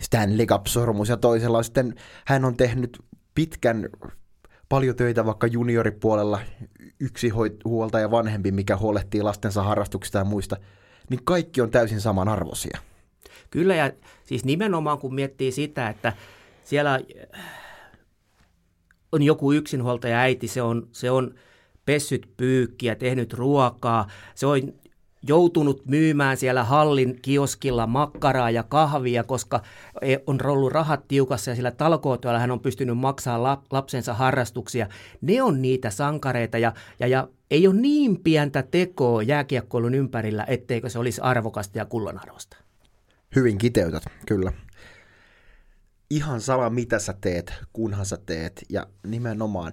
Stanley 0.00 0.46
Cup-sormus 0.46 1.08
ja 1.08 1.16
toisella 1.16 1.58
on 1.58 1.64
sitten, 1.64 1.94
hän 2.26 2.44
on 2.44 2.56
tehnyt 2.56 2.98
pitkän 3.34 3.88
paljon 4.68 4.96
töitä 4.96 5.26
vaikka 5.26 5.46
junioripuolella, 5.46 6.40
yksi 7.00 7.28
huolta 7.64 8.00
ja 8.00 8.10
vanhempi, 8.10 8.52
mikä 8.52 8.76
huolehtii 8.76 9.22
lastensa 9.22 9.62
harrastuksista 9.62 10.18
ja 10.18 10.24
muista, 10.24 10.56
niin 11.10 11.20
kaikki 11.24 11.60
on 11.60 11.70
täysin 11.70 12.00
samanarvoisia. 12.00 12.78
Kyllä 13.50 13.74
ja 13.74 13.92
siis 14.24 14.44
nimenomaan 14.44 14.98
kun 14.98 15.14
miettii 15.14 15.52
sitä, 15.52 15.88
että 15.88 16.12
siellä 16.64 17.00
on 19.12 19.22
joku 19.22 19.52
yksinhuoltaja 19.52 20.18
äiti, 20.18 20.48
se 20.48 20.62
on, 20.62 20.88
se 20.92 21.10
on 21.10 21.34
pessyt 21.84 22.28
pyykkiä, 22.36 22.94
tehnyt 22.94 23.32
ruokaa, 23.32 24.08
se 24.34 24.46
on 24.46 24.60
joutunut 25.28 25.86
myymään 25.86 26.36
siellä 26.36 26.64
hallin 26.64 27.18
kioskilla 27.22 27.86
makkaraa 27.86 28.50
ja 28.50 28.62
kahvia, 28.62 29.24
koska 29.24 29.62
e, 30.02 30.16
on 30.26 30.38
ollut 30.46 30.72
rahat 30.72 31.08
tiukassa 31.08 31.50
ja 31.50 31.54
sillä 31.54 31.70
talkootyöllä 31.70 32.38
hän 32.38 32.50
on 32.50 32.60
pystynyt 32.60 32.98
maksamaan 32.98 33.58
lapsensa 33.70 34.14
harrastuksia. 34.14 34.86
Ne 35.20 35.42
on 35.42 35.62
niitä 35.62 35.90
sankareita 35.90 36.58
ja, 36.58 36.72
ja, 37.00 37.06
ja 37.06 37.28
ei 37.54 37.66
ole 37.66 37.74
niin 37.74 38.20
pientä 38.22 38.62
tekoa 38.62 39.22
jääkiekkoilun 39.22 39.94
ympärillä, 39.94 40.44
etteikö 40.48 40.88
se 40.88 40.98
olisi 40.98 41.20
arvokasta 41.20 41.78
ja 41.78 41.84
kullanarvosta. 41.84 42.56
Hyvin 43.36 43.58
kiteytät, 43.58 44.02
kyllä. 44.26 44.52
Ihan 46.10 46.40
sama 46.40 46.70
mitä 46.70 46.98
sä 46.98 47.14
teet, 47.20 47.52
kunhan 47.72 48.06
sä 48.06 48.18
teet 48.26 48.64
ja 48.68 48.86
nimenomaan 49.06 49.72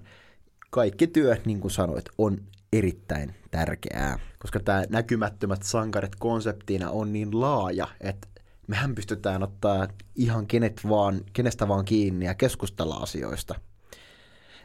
kaikki 0.70 1.08
työ, 1.08 1.38
niin 1.46 1.60
kuin 1.60 1.72
sanoit, 1.72 2.06
on 2.18 2.38
erittäin 2.74 3.36
tärkeää, 3.52 4.20
koska 4.40 4.60
tämä 4.60 4.84
näkymättömät 4.90 5.64
sankarit 5.64 6.16
konseptina 6.16 6.90
on 6.90 7.14
niin 7.14 7.42
laaja, 7.42 7.88
että 8.02 8.28
mehän 8.68 8.96
pystytään 8.96 9.44
ottaa 9.44 9.88
ihan 10.16 10.48
kenet 10.48 10.82
vaan, 10.90 11.22
kenestä 11.34 11.68
vaan 11.68 11.86
kiinni 11.86 12.26
ja 12.26 12.36
keskustella 12.36 12.96
asioista. 12.96 13.56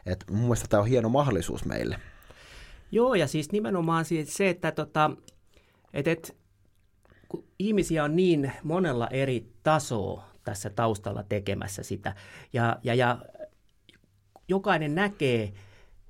Et 0.05 0.25
mun 0.31 0.41
mielestä 0.41 0.67
tämä 0.69 0.81
on 0.81 0.87
hieno 0.87 1.09
mahdollisuus 1.09 1.65
meille. 1.65 1.99
Joo, 2.91 3.15
ja 3.15 3.27
siis 3.27 3.51
nimenomaan 3.51 4.05
siis 4.05 4.37
se, 4.37 4.49
että 4.49 4.71
tota, 4.71 5.11
et, 5.93 6.07
et, 6.07 6.37
kun 7.29 7.43
ihmisiä 7.59 8.03
on 8.03 8.15
niin 8.15 8.51
monella 8.63 9.07
eri 9.07 9.47
tasoa 9.63 10.23
tässä 10.43 10.69
taustalla 10.69 11.23
tekemässä 11.23 11.83
sitä, 11.83 12.15
ja, 12.53 12.79
ja, 12.83 12.93
ja 12.93 13.17
jokainen 14.47 14.95
näkee 14.95 15.53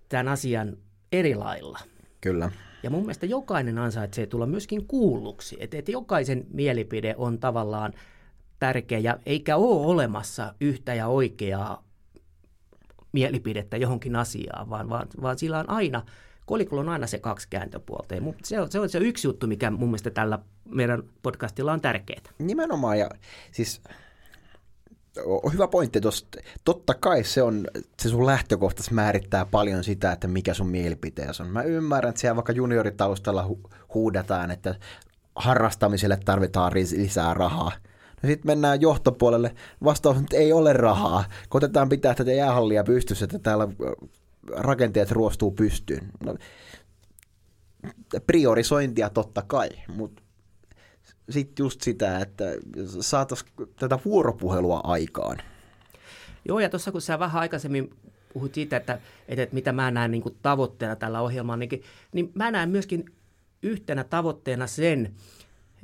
tämän 0.10 0.28
asian 0.28 0.78
eri 1.12 1.36
lailla. 1.36 1.80
Kyllä. 2.22 2.52
Ja 2.84 2.90
mun 2.90 3.02
mielestä 3.02 3.26
jokainen 3.26 3.78
ansaitsee 3.78 4.26
tulla 4.26 4.46
myöskin 4.46 4.88
kuulluksi, 4.88 5.58
että, 5.60 5.78
että 5.78 5.92
jokaisen 5.92 6.46
mielipide 6.54 7.16
on 7.18 7.40
tavallaan 7.40 7.94
tärkeä, 8.60 9.00
ja 9.00 9.18
eikä 9.26 9.56
ole 9.56 9.86
olemassa 9.86 10.54
yhtä 10.62 10.94
ja 10.94 11.08
oikeaa 11.08 11.84
mielipidettä 13.12 13.78
johonkin 13.78 14.16
asiaan, 14.16 14.70
vaan, 14.70 14.90
vaan, 14.90 15.08
vaan 15.22 15.38
sillä 15.38 15.60
on 15.60 15.70
aina, 15.70 16.04
kolikolla 16.48 16.82
on 16.82 16.90
aina 16.90 17.08
se 17.08 17.20
kaksi 17.20 17.48
kääntöpuolta. 17.50 18.16
Ja 18.16 18.22
se, 18.44 18.60
on, 18.60 18.72
se 18.72 18.80
on 18.80 18.90
se 18.90 18.98
yksi 18.98 19.28
juttu, 19.28 19.48
mikä 19.48 19.72
mun 19.72 19.90
mielestä 19.90 20.10
tällä 20.10 20.40
meidän 20.66 21.04
podcastilla 21.24 21.74
on 21.74 21.82
tärkeää. 21.82 22.22
Nimenomaan, 22.40 23.00
ja 23.00 23.10
siis 23.52 23.82
on 25.26 25.54
hyvä 25.54 25.68
pointti 25.68 26.02
tuosta. 26.02 26.38
Totta 26.64 26.94
kai 26.94 27.24
se 27.24 27.44
on, 27.44 27.68
se 28.00 28.10
sun 28.10 28.26
lähtökohtaisesti 28.26 28.96
määrittää 28.96 29.46
paljon 29.46 29.84
sitä, 29.84 30.12
että 30.12 30.28
mikä 30.28 30.54
sun 30.54 30.68
mielipiteesi 30.68 31.44
on. 31.44 31.50
Mä 31.50 31.62
ymmärrän, 31.62 32.10
että 32.10 32.22
siellä 32.22 32.36
vaikka 32.36 32.52
junioritaustalla 32.52 33.48
hu- 33.50 33.70
huudetaan, 33.94 34.52
että 34.52 34.76
harrastamiselle 35.36 36.20
tarvitaan 36.26 36.74
lisää 36.74 37.34
rahaa. 37.34 37.72
No 38.24 38.28
sitten 38.28 38.48
mennään 38.52 38.82
johtopuolelle. 38.82 39.56
Vastaus 39.84 40.18
että 40.18 40.38
ei 40.38 40.54
ole 40.54 40.74
rahaa. 40.74 41.24
Koitetaan 41.50 41.90
pitää 41.90 42.14
tätä 42.14 42.32
jäähallia 42.32 42.84
pystyssä, 42.84 43.26
että 43.26 43.40
täällä 43.40 43.68
rakenteet 44.56 45.12
ruostuu 45.12 45.52
pystyyn. 45.52 46.10
No, 46.24 46.36
priorisointia 48.28 49.10
totta 49.10 49.42
kai, 49.42 49.70
mutta 49.88 50.24
sitten 51.30 51.64
just 51.64 51.82
sitä, 51.82 52.20
että 52.20 52.44
saataisiin 53.00 53.52
tätä 53.80 54.00
vuoropuhelua 54.06 54.82
aikaan. 54.84 55.38
Joo, 56.46 56.60
ja 56.60 56.70
tuossa 56.70 56.92
kun 56.92 57.02
sä 57.02 57.20
vähän 57.20 57.42
aikaisemmin 57.42 57.90
puhut 58.34 58.54
siitä, 58.54 58.78
että, 58.78 59.00
että, 59.28 59.44
että 59.44 59.56
mitä 59.56 59.72
mä 59.72 59.92
näen 59.92 60.12
niin 60.12 60.24
kuin 60.24 60.38
tavoitteena 60.42 60.96
tällä 60.96 61.22
ohjelmalla, 61.22 61.58
niin, 61.58 61.84
niin 62.12 62.32
mä 62.34 62.52
näen 62.52 62.70
myöskin 62.70 63.06
yhtenä 63.64 64.04
tavoitteena 64.04 64.68
sen, 64.68 65.14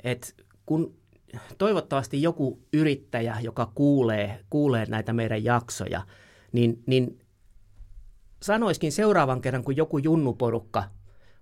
että 0.04 0.26
kun 0.66 0.94
toivottavasti 1.58 2.22
joku 2.22 2.58
yrittäjä, 2.72 3.36
joka 3.40 3.72
kuulee, 3.74 4.40
kuulee 4.50 4.86
näitä 4.88 5.12
meidän 5.12 5.44
jaksoja, 5.44 6.02
niin, 6.52 6.82
niin 6.86 7.18
sanoiskin 8.44 8.92
seuraavan 8.92 9.40
kerran, 9.40 9.64
kun 9.64 9.76
joku 9.76 9.98
junnuporukka, 9.98 10.84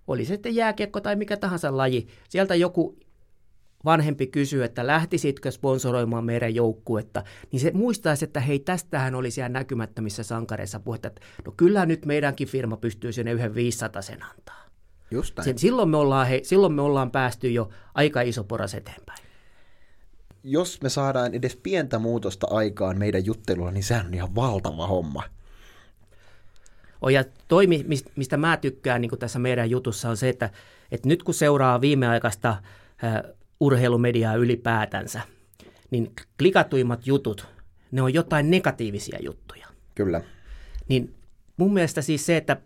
oli 0.07 0.25
se 0.25 0.29
sitten 0.29 0.55
jääkiekko 0.55 1.01
tai 1.01 1.17
mikä 1.17 1.37
tahansa 1.37 1.77
laji, 1.77 2.07
sieltä 2.29 2.55
joku 2.55 2.97
vanhempi 3.85 4.27
kysyy, 4.27 4.65
että 4.65 4.87
lähtisitkö 4.87 5.51
sponsoroimaan 5.51 6.25
meidän 6.25 6.55
joukkuetta, 6.55 7.25
niin 7.53 7.61
se 7.61 7.71
muistaisi, 7.75 8.25
että 8.25 8.41
hei, 8.41 8.59
tästähän 8.59 9.15
oli 9.15 9.31
siellä 9.31 9.49
näkymättömissä 9.49 10.23
sankareissa 10.23 10.81
puhetta, 10.81 11.09
että 11.09 11.21
no 11.47 11.53
kyllä 11.57 11.87
nyt 11.87 12.07
meidänkin 12.07 12.49
firma 12.49 12.77
pystyy 12.77 13.13
sinne 13.13 13.33
yhden 13.33 13.55
500 13.55 14.03
sen 14.03 14.23
antaa. 14.23 14.63
Just 15.11 15.39
Sen, 15.43 15.59
silloin, 15.59 15.89
me 15.89 15.97
ollaan, 15.97 16.27
hei, 16.27 16.45
silloin 16.45 16.73
me 16.73 16.83
ollaan 16.83 17.11
päästy 17.11 17.51
jo 17.51 17.69
aika 17.95 18.21
iso 18.21 18.45
poras 18.45 18.75
eteenpäin. 18.75 19.19
Jos 20.43 20.83
me 20.83 20.89
saadaan 20.89 21.35
edes 21.35 21.57
pientä 21.57 21.99
muutosta 21.99 22.47
aikaan 22.51 22.99
meidän 22.99 23.25
juttelulla, 23.25 23.71
niin 23.71 23.85
sehän 23.85 24.07
on 24.07 24.15
ihan 24.15 24.35
valtava 24.35 24.87
homma. 24.87 25.23
Oh, 27.03 27.09
ja 27.09 27.25
toi, 27.49 27.67
mistä 28.17 28.37
mä 28.37 28.57
tykkään 28.57 29.01
niin 29.01 29.19
tässä 29.19 29.39
meidän 29.39 29.71
jutussa, 29.71 30.09
on 30.09 30.17
se, 30.17 30.29
että, 30.29 30.51
että 30.91 31.09
nyt 31.09 31.23
kun 31.23 31.35
seuraa 31.35 31.81
viimeaikaista 31.81 32.57
urheilumediaa 33.61 34.35
ylipäätänsä, 34.35 35.21
niin 35.91 36.13
klikatuimmat 36.39 37.07
jutut, 37.07 37.47
ne 37.91 38.03
on 38.03 38.15
jotain 38.15 38.51
negatiivisia 38.51 39.19
juttuja. 39.23 39.67
Kyllä. 39.95 40.21
Niin 40.89 41.15
mun 41.57 41.75
mielestä 41.75 42.03
siis 42.03 42.27
se, 42.27 42.37
että 42.37 42.57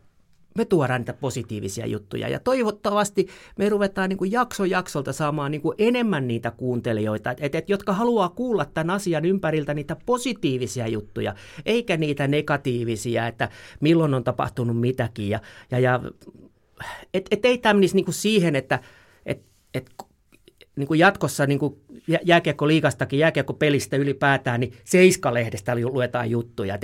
me 0.57 0.65
tuodaan 0.65 1.01
niitä 1.01 1.13
positiivisia 1.13 1.87
juttuja 1.87 2.29
ja 2.29 2.41
toivottavasti 2.41 3.27
me 3.59 3.69
ruvetaan 3.69 4.09
niin 4.09 4.17
kuin 4.17 4.33
jakso 4.33 4.65
jaksolta 4.65 5.13
saamaan 5.13 5.51
niin 5.51 5.61
kuin 5.61 5.75
enemmän 5.79 6.29
niitä 6.29 6.51
kuuntelijoita, 6.51 7.35
et, 7.39 7.55
et, 7.55 7.69
jotka 7.71 7.93
haluaa 7.93 8.29
kuulla 8.29 8.65
tämän 8.65 8.91
asian 8.91 9.25
ympäriltä 9.25 9.75
niitä 9.75 9.97
positiivisia 10.07 10.89
juttuja, 10.89 11.35
eikä 11.67 11.97
niitä 11.97 12.29
negatiivisia, 12.29 13.27
että 13.27 13.49
milloin 13.81 14.15
on 14.15 14.25
tapahtunut 14.25 14.81
mitäkin. 14.81 15.29
Ja, 15.29 15.41
ja, 15.71 15.79
ja 15.79 16.01
et, 17.15 17.29
et 17.31 17.45
ei 17.45 17.59
tämä 17.59 17.81
niin 17.81 18.05
kuin 18.05 18.15
siihen, 18.15 18.57
että 18.57 18.81
et, 19.27 19.43
et 19.75 19.91
niin 20.77 20.87
kuin 20.89 21.01
jatkossa 21.01 21.47
niin 21.47 21.59
kuin 21.59 21.81
jääkiekko-liikastakin, 22.25 23.19
jääkiekko-pelistä 23.19 23.97
ylipäätään, 23.97 24.61
niin 24.61 24.73
Seiska-lehdestä 24.85 25.77
luetaan 25.77 26.31
juttuja. 26.31 26.79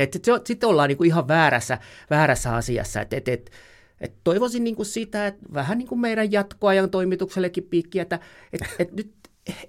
Sitten 0.44 0.68
ollaan 0.68 0.88
niin 0.88 0.98
kuin 0.98 1.06
ihan 1.06 1.28
väärässä, 1.28 1.78
väärässä 2.10 2.54
asiassa. 2.54 3.00
Et, 3.00 3.12
et, 3.12 3.28
et, 3.28 3.50
et 4.00 4.12
toivoisin 4.24 4.64
niin 4.64 4.76
kuin 4.76 4.86
sitä, 4.86 5.26
että 5.26 5.42
vähän 5.54 5.78
niin 5.78 5.88
kuin 5.88 6.00
meidän 6.00 6.32
jatkoajan 6.32 6.90
toimituksellekin 6.90 7.64
piikkiä, 7.64 8.02
että 8.02 8.18
et, 8.52 8.60
et 8.78 8.92
nyt 8.92 9.12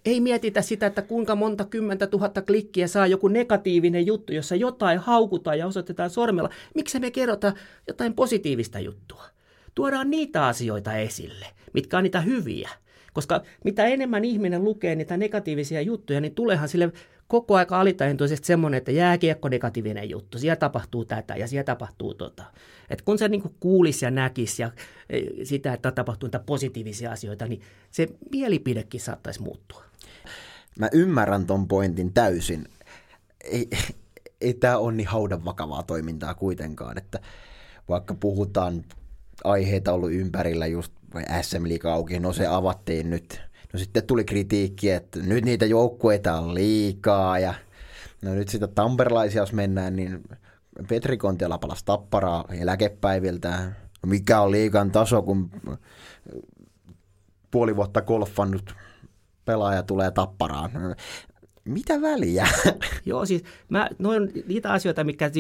ei 0.06 0.20
mietitä 0.20 0.62
sitä, 0.62 0.86
että 0.86 1.02
kuinka 1.02 1.36
monta 1.36 1.66
kymmentä 1.66 2.08
tuhatta 2.08 2.42
klikkiä 2.42 2.88
saa 2.88 3.08
joku 3.08 3.28
negatiivinen 3.28 4.06
juttu, 4.06 4.34
jossa 4.34 4.56
jotain 4.56 5.00
haukutaan 5.00 5.60
ja 5.60 5.68
osoitetaan 5.68 6.10
sormella. 6.10 6.50
Miksi 6.76 7.00
me 7.00 7.12
kerrotaan 7.12 7.54
jotain 7.88 8.14
positiivista 8.14 8.80
juttua? 8.80 9.24
Tuodaan 9.76 10.10
niitä 10.10 10.48
asioita 10.48 10.94
esille, 10.94 11.46
mitkä 11.74 11.98
on 11.98 12.04
niitä 12.04 12.22
hyviä. 12.22 12.70
Koska 13.14 13.42
mitä 13.64 13.86
enemmän 13.86 14.26
ihminen 14.26 14.64
lukee 14.64 14.96
niitä 14.96 15.18
negatiivisia 15.18 15.82
juttuja, 15.82 16.22
niin 16.22 16.36
tuleehan 16.36 16.70
sille 16.70 16.92
koko 17.28 17.56
aika 17.56 17.80
alitajuisesti 17.80 18.48
semmoinen, 18.48 18.78
että 18.78 18.92
jääkiekko 18.92 19.50
negatiivinen 19.50 20.10
juttu, 20.10 20.38
siellä 20.40 20.56
tapahtuu 20.56 21.06
tätä 21.06 21.36
ja 21.36 21.48
siellä 21.48 21.64
tapahtuu 21.64 22.14
tota. 22.14 22.44
Et 22.90 23.02
kun 23.02 23.18
se 23.18 23.28
niinku 23.28 23.56
kuulisi 23.60 24.06
ja 24.06 24.12
näkisi 24.12 24.62
ja 24.62 24.72
e, 25.10 25.22
sitä, 25.44 25.74
että 25.74 25.92
tapahtuu 25.92 26.28
niitä 26.28 26.40
positiivisia 26.40 27.12
asioita, 27.12 27.48
niin 27.48 27.62
se 27.92 28.08
mielipidekin 28.32 29.02
saattaisi 29.02 29.42
muuttua. 29.42 29.84
Mä 30.80 30.90
ymmärrän 30.92 31.46
ton 31.46 31.68
pointin 31.68 32.14
täysin. 32.14 32.66
Ei, 33.44 33.70
ei 34.42 34.54
tämä 34.54 34.78
ole 34.78 34.94
niin 34.94 35.08
haudan 35.08 35.46
vakavaa 35.46 35.84
toimintaa 35.84 36.34
kuitenkaan, 36.34 36.98
että 36.98 37.20
vaikka 37.90 38.14
puhutaan 38.14 38.86
aiheita 39.44 39.94
ollut 39.94 40.12
ympärillä 40.12 40.68
just 40.68 40.94
SM 41.42 41.64
Liiga 41.64 41.94
auki, 41.94 42.20
no 42.20 42.34
se 42.34 42.48
avattiin 42.48 43.10
nyt. 43.10 43.42
No 43.74 43.80
sitten 43.80 44.08
tuli 44.08 44.24
kritiikki, 44.24 44.90
että 44.90 45.20
nyt 45.20 45.46
niitä 45.46 45.66
joukkueita 45.66 46.34
on 46.34 46.54
liikaa 46.54 47.40
ja 47.40 47.54
no 48.22 48.34
nyt 48.34 48.50
sitä 48.50 48.68
tamperlaisia 48.68 49.42
jos 49.42 49.54
mennään, 49.54 49.96
niin 49.96 50.24
Petri 50.88 51.18
Kontiala 51.18 51.58
palasi 51.58 51.86
tapparaa 51.86 52.46
eläkepäiviltä. 52.60 53.50
No 54.04 54.10
mikä 54.10 54.42
on 54.42 54.52
liikan 54.52 54.92
taso, 54.92 55.22
kun 55.22 55.52
puoli 57.52 57.76
vuotta 57.76 58.02
golfannut 58.02 58.76
pelaaja 59.46 59.84
tulee 59.84 60.12
tapparaan. 60.12 60.72
Mitä 61.66 62.02
väliä? 62.02 62.48
Joo, 63.06 63.26
siis 63.26 63.44
mä, 63.70 63.90
noin 64.00 64.32
niitä 64.48 64.72
asioita, 64.72 65.04
mikä 65.04 65.32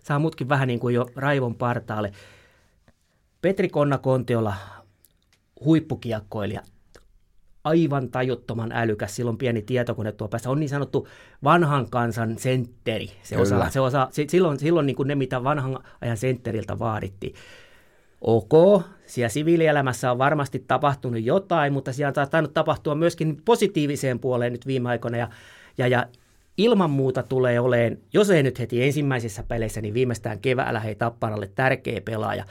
saa 0.00 0.18
mutkin 0.18 0.48
vähän 0.48 0.68
niin 0.68 0.80
kuin 0.80 0.94
jo 0.94 1.10
raivon 1.16 1.54
partaalle. 1.54 2.12
Petri 3.42 3.68
Konna 3.68 3.98
Kontiola 3.98 4.56
huippukiekkoilija, 5.64 6.62
aivan 7.64 8.10
tajuttoman 8.10 8.72
älykäs, 8.72 9.16
silloin 9.16 9.36
pieni 9.38 9.62
tietokone 9.62 10.12
tuo 10.12 10.28
päässä, 10.28 10.50
on 10.50 10.60
niin 10.60 10.68
sanottu 10.68 11.08
vanhan 11.44 11.90
kansan 11.90 12.38
sentteri. 12.38 13.10
Se 13.22 13.36
osaa, 13.36 13.70
se 13.70 13.80
osaa, 13.80 14.08
silloin, 14.28 14.58
silloin 14.58 14.86
niin 14.86 14.96
kuin 14.96 15.08
ne, 15.08 15.14
mitä 15.14 15.44
vanhan 15.44 15.78
ajan 16.00 16.16
sentteriltä 16.16 16.78
vaadittiin. 16.78 17.34
Ok, 18.20 18.82
siellä 19.06 19.28
siviilielämässä 19.28 20.12
on 20.12 20.18
varmasti 20.18 20.64
tapahtunut 20.66 21.22
jotain, 21.22 21.72
mutta 21.72 21.92
siellä 21.92 22.22
on 22.22 22.28
tainnut 22.30 22.54
tapahtua 22.54 22.94
myöskin 22.94 23.42
positiiviseen 23.44 24.18
puoleen 24.18 24.52
nyt 24.52 24.66
viime 24.66 24.88
aikoina. 24.88 25.16
Ja, 25.16 25.28
ja, 25.78 25.86
ja 25.86 26.06
ilman 26.56 26.90
muuta 26.90 27.22
tulee 27.22 27.60
oleen, 27.60 27.98
jos 28.12 28.30
ei 28.30 28.42
nyt 28.42 28.58
heti 28.58 28.84
ensimmäisissä 28.84 29.42
peleissä, 29.42 29.80
niin 29.80 29.94
viimeistään 29.94 30.40
keväällä 30.40 30.80
hei 30.80 30.94
Tapparalle 30.94 31.50
tärkeä 31.54 32.00
pelaaja. 32.00 32.44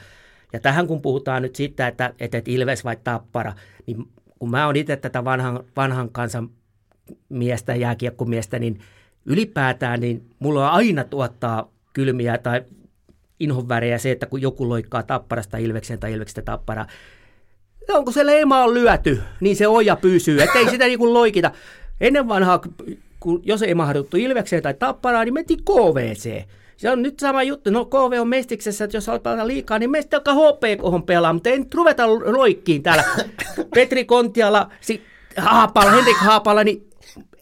Ja 0.52 0.60
tähän 0.60 0.86
kun 0.86 1.02
puhutaan 1.02 1.42
nyt 1.42 1.56
siitä, 1.56 1.86
että, 1.86 2.14
että 2.20 2.42
Ilves 2.46 2.84
vai 2.84 2.96
Tappara, 3.04 3.52
niin 3.86 4.08
kun 4.38 4.50
mä 4.50 4.66
oon 4.66 4.76
itse 4.76 4.96
tätä 4.96 5.24
vanhan, 5.24 5.64
vanhan 5.76 6.10
kansan 6.10 6.50
miestä, 7.28 7.74
jääkiekkomiestä, 7.74 8.58
niin 8.58 8.80
ylipäätään 9.26 10.00
niin 10.00 10.30
mulla 10.38 10.66
on 10.66 10.74
aina 10.76 11.04
tuottaa 11.04 11.70
kylmiä 11.92 12.38
tai 12.38 12.62
inhonvärejä 13.40 13.98
se, 13.98 14.10
että 14.10 14.26
kun 14.26 14.42
joku 14.42 14.68
loikkaa 14.68 15.02
tapparasta 15.02 15.58
Ilveksen 15.58 15.98
tai 15.98 16.12
Ilveksestä 16.12 16.42
tapparaa, 16.42 16.86
onko 17.88 18.12
se 18.12 18.26
leima 18.26 18.64
on 18.64 18.74
lyöty, 18.74 19.22
niin 19.40 19.56
se 19.56 19.68
oja 19.68 19.96
pysyy, 19.96 20.42
ettei 20.42 20.70
sitä 20.70 20.84
niin 20.84 20.98
kuin 20.98 21.14
loikita. 21.14 21.50
Ennen 22.00 22.28
vanhaa, 22.28 22.60
kun 23.20 23.40
jos 23.44 23.62
ei 23.62 23.74
mahduttu 23.74 24.16
Ilvekseen 24.16 24.62
tai 24.62 24.74
tapparaan, 24.74 25.24
niin 25.24 25.34
mentiin 25.34 25.64
KVC. 25.64 26.48
Se 26.80 26.90
on 26.90 27.02
nyt 27.02 27.18
sama 27.18 27.42
juttu. 27.42 27.70
No 27.70 27.84
KV 27.84 28.20
on 28.20 28.28
mestiksessä, 28.28 28.84
että 28.84 28.96
jos 28.96 29.08
aletaan 29.08 29.46
liikaa, 29.48 29.78
niin 29.78 29.90
meistä 29.90 30.16
alkaa 30.16 30.34
HPK 30.34 31.06
pelaa, 31.06 31.32
mutta 31.32 31.48
ei 31.48 31.58
nyt 31.58 31.74
ruveta 31.74 32.08
loikkiin 32.08 32.82
täällä. 32.82 33.04
Petri 33.74 34.04
Kontiala, 34.04 34.70
si, 34.80 35.02
Haapala, 35.36 35.90
Henrik 35.90 36.16
Haapala, 36.16 36.64
niin 36.64 36.88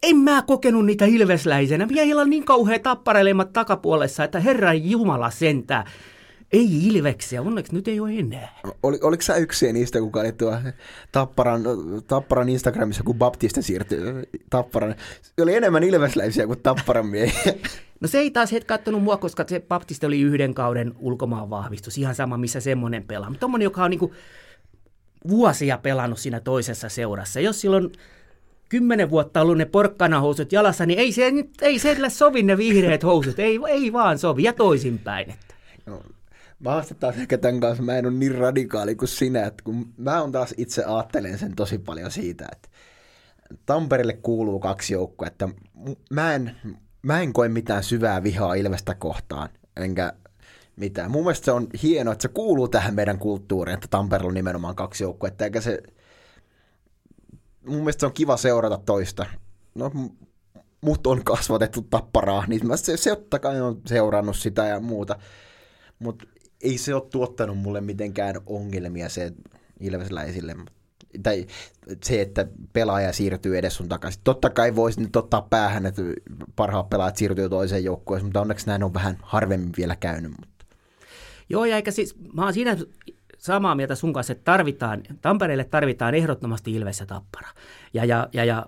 en 0.03 0.17
mä 0.17 0.43
kokenut 0.47 0.87
niitä 0.87 1.05
ilvesläisenä. 1.05 1.87
Miehillä 1.87 2.23
on 2.23 2.31
niin 2.31 2.45
kauhean 2.45 2.81
tappareilemat 2.81 3.53
takapuolessa, 3.53 4.25
että 4.25 4.41
herran 4.41 4.91
jumala 4.91 5.31
sentää. 5.31 5.85
Ei 6.53 6.87
Ilveksiä, 6.87 7.43
onneksi 7.43 7.75
nyt 7.75 7.89
ei 7.89 8.01
ole 8.01 8.13
enää. 8.13 8.61
Oli, 8.83 8.99
oliko 9.03 9.23
sä 9.23 9.37
yksi 9.37 9.73
niistä, 9.73 10.01
kuka 10.01 10.21
oli 10.21 10.33
tuo 10.33 10.57
Tapparan, 11.13 11.63
Tapparan 12.07 12.49
Instagramissa, 12.49 13.03
kun 13.03 13.19
Baptista 13.19 13.63
siirtyi 13.63 13.99
Tapparan? 14.51 14.95
Oli 15.43 15.55
enemmän 15.55 15.83
ilvesläisiä 15.83 16.47
kuin 16.47 16.63
Tapparan 16.63 17.07
miehiä. 17.07 17.55
No 18.01 18.09
se 18.09 18.19
ei 18.19 18.31
taas 18.31 18.53
hetki 18.53 18.67
kattonut 18.67 19.03
mua, 19.03 19.17
koska 19.17 19.45
se 19.47 19.61
Baptista 19.61 20.07
oli 20.07 20.21
yhden 20.21 20.55
kauden 20.55 20.95
ulkomaan 20.99 21.51
vahvistus, 21.51 21.99
ihan 21.99 22.15
sama 22.15 22.37
missä 22.37 22.61
semmoinen 22.61 23.05
pelaa. 23.05 23.31
Mutta 23.31 23.41
tommonen, 23.41 23.65
joka 23.65 23.85
on 23.85 23.91
niinku 23.91 24.15
vuosia 25.29 25.79
pelannut 25.79 26.19
siinä 26.19 26.41
toisessa 26.41 26.89
seurassa. 26.89 27.41
Jos 27.41 27.61
silloin 27.61 27.93
kymmenen 28.69 29.11
vuotta 29.11 29.41
ollut 29.41 29.59
ne 29.59 29.65
porkkanahousut 29.65 30.53
jalassa, 30.53 30.87
niin 30.87 30.99
ei 30.99 31.13
se, 31.13 31.33
ei 31.63 31.79
se 31.79 31.97
sovi 32.09 32.43
ne 32.43 32.57
vihreät 32.57 33.03
housut, 33.03 33.39
ei, 33.39 33.59
ei 33.69 33.93
vaan 33.93 34.19
sovi, 34.19 34.43
ja 34.43 34.53
toisinpäin. 34.53 35.31
Että. 35.31 35.55
No, 35.87 36.03
mä 36.59 36.83
taas 37.01 37.17
ehkä 37.17 37.39
tämän 37.39 37.61
kanssa, 37.61 37.83
mä 37.83 37.99
en 37.99 38.07
ole 38.07 38.15
niin 38.15 38.35
radikaali 38.35 38.95
kuin 38.95 39.09
sinä, 39.09 39.47
että 39.47 39.65
kun 39.65 39.93
mä 39.97 40.23
on 40.23 40.33
taas 40.33 40.55
itse 40.57 40.85
ajattelen 40.85 41.39
sen 41.39 41.57
tosi 41.57 41.79
paljon 41.79 42.11
siitä, 42.11 42.49
että 42.53 42.69
Tampereelle 43.67 44.13
kuuluu 44.23 44.61
kaksi 44.61 44.95
joukkoa, 44.95 45.27
että 45.27 45.49
mä 46.11 46.35
en, 46.35 46.57
mä 47.03 47.21
en 47.21 47.33
koe 47.33 47.49
mitään 47.49 47.85
syvää 47.85 48.23
vihaa 48.23 48.55
Ilvestä 48.55 48.95
kohtaan, 48.95 49.49
enkä 49.77 50.13
mitään. 50.77 51.11
Mun 51.11 51.23
mielestä 51.23 51.45
se 51.45 51.53
on 51.53 51.67
hienoa, 51.83 52.13
että 52.13 52.23
se 52.23 52.29
kuuluu 52.29 52.69
tähän 52.69 52.95
meidän 52.95 53.19
kulttuuriin, 53.19 53.75
että 53.75 53.89
Tampereella 53.91 54.29
on 54.29 54.35
nimenomaan 54.35 54.77
kaksi 54.77 55.05
joukkuetta, 55.05 55.45
eikä 55.45 55.61
se... 55.61 55.83
Mun 57.67 57.79
mielestä 57.79 58.01
se 58.01 58.07
on 58.07 58.13
kiva 58.13 58.37
seurata 58.37 58.79
toista. 58.87 59.27
No, 59.75 59.91
mut 60.81 61.07
on 61.07 61.25
kasvatettu 61.25 61.83
tapparaa, 61.83 62.45
niin 62.47 62.67
mä 62.67 62.77
se, 62.77 62.97
se 62.97 63.17
kai 63.41 63.61
on 63.61 63.81
seurannut 63.87 64.37
sitä 64.37 64.67
ja 64.67 64.81
muuta. 64.81 65.19
Mutta 65.99 66.25
ei 66.63 66.79
se 66.79 66.95
ole 66.95 67.03
tuottanut 67.11 67.59
mulle 67.59 67.81
mitenkään 67.81 68.35
ongelmia 68.47 69.09
se 69.09 69.33
ilvesläisille. 69.81 70.57
Tai 71.23 71.47
se, 72.05 72.21
että 72.21 72.47
pelaaja 72.73 73.13
siirtyy 73.13 73.59
edes 73.59 73.75
sun 73.77 73.89
takaisin. 73.89 74.21
Totta 74.25 74.51
kai 74.51 74.77
voisi 74.77 75.01
nyt 75.01 75.17
ottaa 75.17 75.47
päähän, 75.51 75.87
että 75.87 76.03
parhaat 76.57 76.91
pelaajat 76.91 77.17
siirtyy 77.17 77.49
toiseen 77.49 77.85
joukkueeseen, 77.85 78.27
mutta 78.27 78.41
onneksi 78.41 78.67
näin 78.67 78.83
on 78.83 78.95
vähän 78.95 79.19
harvemmin 79.23 79.73
vielä 79.77 79.97
käynyt. 79.97 80.31
Mutta. 80.31 80.67
Joo, 81.49 81.65
ja 81.65 81.77
eikä 81.77 81.91
siis, 81.91 82.17
mä 82.33 82.45
oon 82.45 82.55
siinä 82.55 82.77
samaa 83.39 83.75
mieltä 83.75 83.95
sun 83.95 84.13
kanssa, 84.13 84.33
että 84.33 84.45
tarvitaan, 84.45 85.03
Tampereelle 85.21 85.65
tarvitaan 85.65 86.15
ehdottomasti 86.15 86.73
Ilves 86.73 87.01
ja 87.01 87.07
Tappara. 87.07 87.49
Ja, 87.95 88.05
ja, 88.05 88.29
ja, 88.33 88.45
ja 88.45 88.67